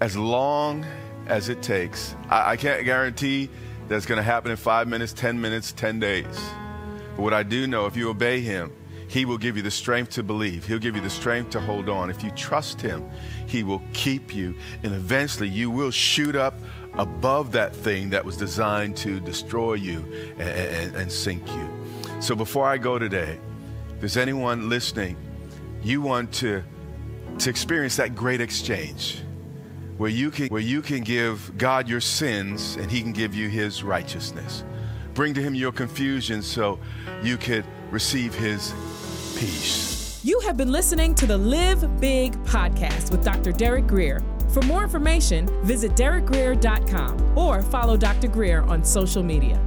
as 0.01 0.17
long 0.17 0.85
as 1.27 1.47
it 1.47 1.61
takes, 1.61 2.13
I, 2.29 2.51
I 2.51 2.57
can't 2.57 2.83
guarantee 2.83 3.49
that's 3.87 4.05
going 4.05 4.17
to 4.17 4.21
happen 4.21 4.51
in 4.51 4.57
five 4.57 4.89
minutes, 4.89 5.13
10 5.13 5.39
minutes, 5.39 5.71
10 5.71 6.01
days. 6.01 6.25
But 7.15 7.21
what 7.21 7.33
I 7.33 7.43
do 7.43 7.67
know, 7.67 7.85
if 7.85 7.95
you 7.95 8.09
obey 8.09 8.41
Him, 8.41 8.73
He 9.07 9.23
will 9.23 9.37
give 9.37 9.55
you 9.55 9.63
the 9.63 9.71
strength 9.71 10.11
to 10.15 10.23
believe. 10.23 10.65
He'll 10.67 10.77
give 10.77 10.97
you 10.97 11.01
the 11.01 11.09
strength 11.09 11.51
to 11.51 11.61
hold 11.61 11.87
on. 11.87 12.09
If 12.09 12.21
you 12.21 12.31
trust 12.31 12.81
Him, 12.81 13.09
He 13.45 13.63
will 13.63 13.81
keep 13.93 14.35
you. 14.35 14.55
And 14.83 14.93
eventually, 14.93 15.47
you 15.47 15.71
will 15.71 15.91
shoot 15.91 16.35
up 16.35 16.55
above 16.97 17.51
that 17.51 17.75
thing 17.75 18.09
that 18.09 18.23
was 18.23 18.37
designed 18.37 18.97
to 18.97 19.19
destroy 19.19 19.73
you 19.73 19.99
and, 20.37 20.49
and, 20.49 20.95
and 20.95 21.11
sink 21.11 21.47
you. 21.47 21.69
So 22.19 22.35
before 22.35 22.65
I 22.65 22.77
go 22.77 22.97
today, 22.97 23.39
if 23.93 23.99
there's 23.99 24.17
anyone 24.17 24.69
listening, 24.69 25.15
you 25.83 26.01
want 26.01 26.33
to, 26.35 26.63
to 27.39 27.49
experience 27.49 27.95
that 27.97 28.15
great 28.15 28.41
exchange 28.41 29.21
where 29.97 30.09
you, 30.09 30.31
can, 30.31 30.47
where 30.47 30.61
you 30.61 30.81
can 30.81 31.01
give 31.01 31.57
God 31.57 31.87
your 31.87 32.01
sins 32.01 32.75
and 32.75 32.89
He 32.91 33.01
can 33.01 33.13
give 33.13 33.33
you 33.33 33.49
His 33.49 33.83
righteousness. 33.83 34.63
Bring 35.13 35.33
to 35.33 35.41
Him 35.41 35.55
your 35.55 35.71
confusion 35.71 36.41
so 36.41 36.79
you 37.23 37.37
could 37.37 37.65
receive 37.91 38.33
His 38.35 38.73
peace. 39.37 40.19
You 40.23 40.39
have 40.41 40.57
been 40.57 40.71
listening 40.71 41.15
to 41.15 41.25
the 41.25 41.37
Live 41.37 41.99
Big 41.99 42.33
podcast 42.43 43.11
with 43.11 43.23
Dr. 43.23 43.51
Derek 43.51 43.87
Grier. 43.87 44.21
For 44.49 44.61
more 44.63 44.83
information, 44.83 45.47
visit 45.63 45.91
derekgrier.com 45.91 47.37
or 47.37 47.61
follow 47.61 47.97
Dr. 47.97 48.27
Grier 48.27 48.61
on 48.63 48.83
social 48.83 49.23
media. 49.23 49.66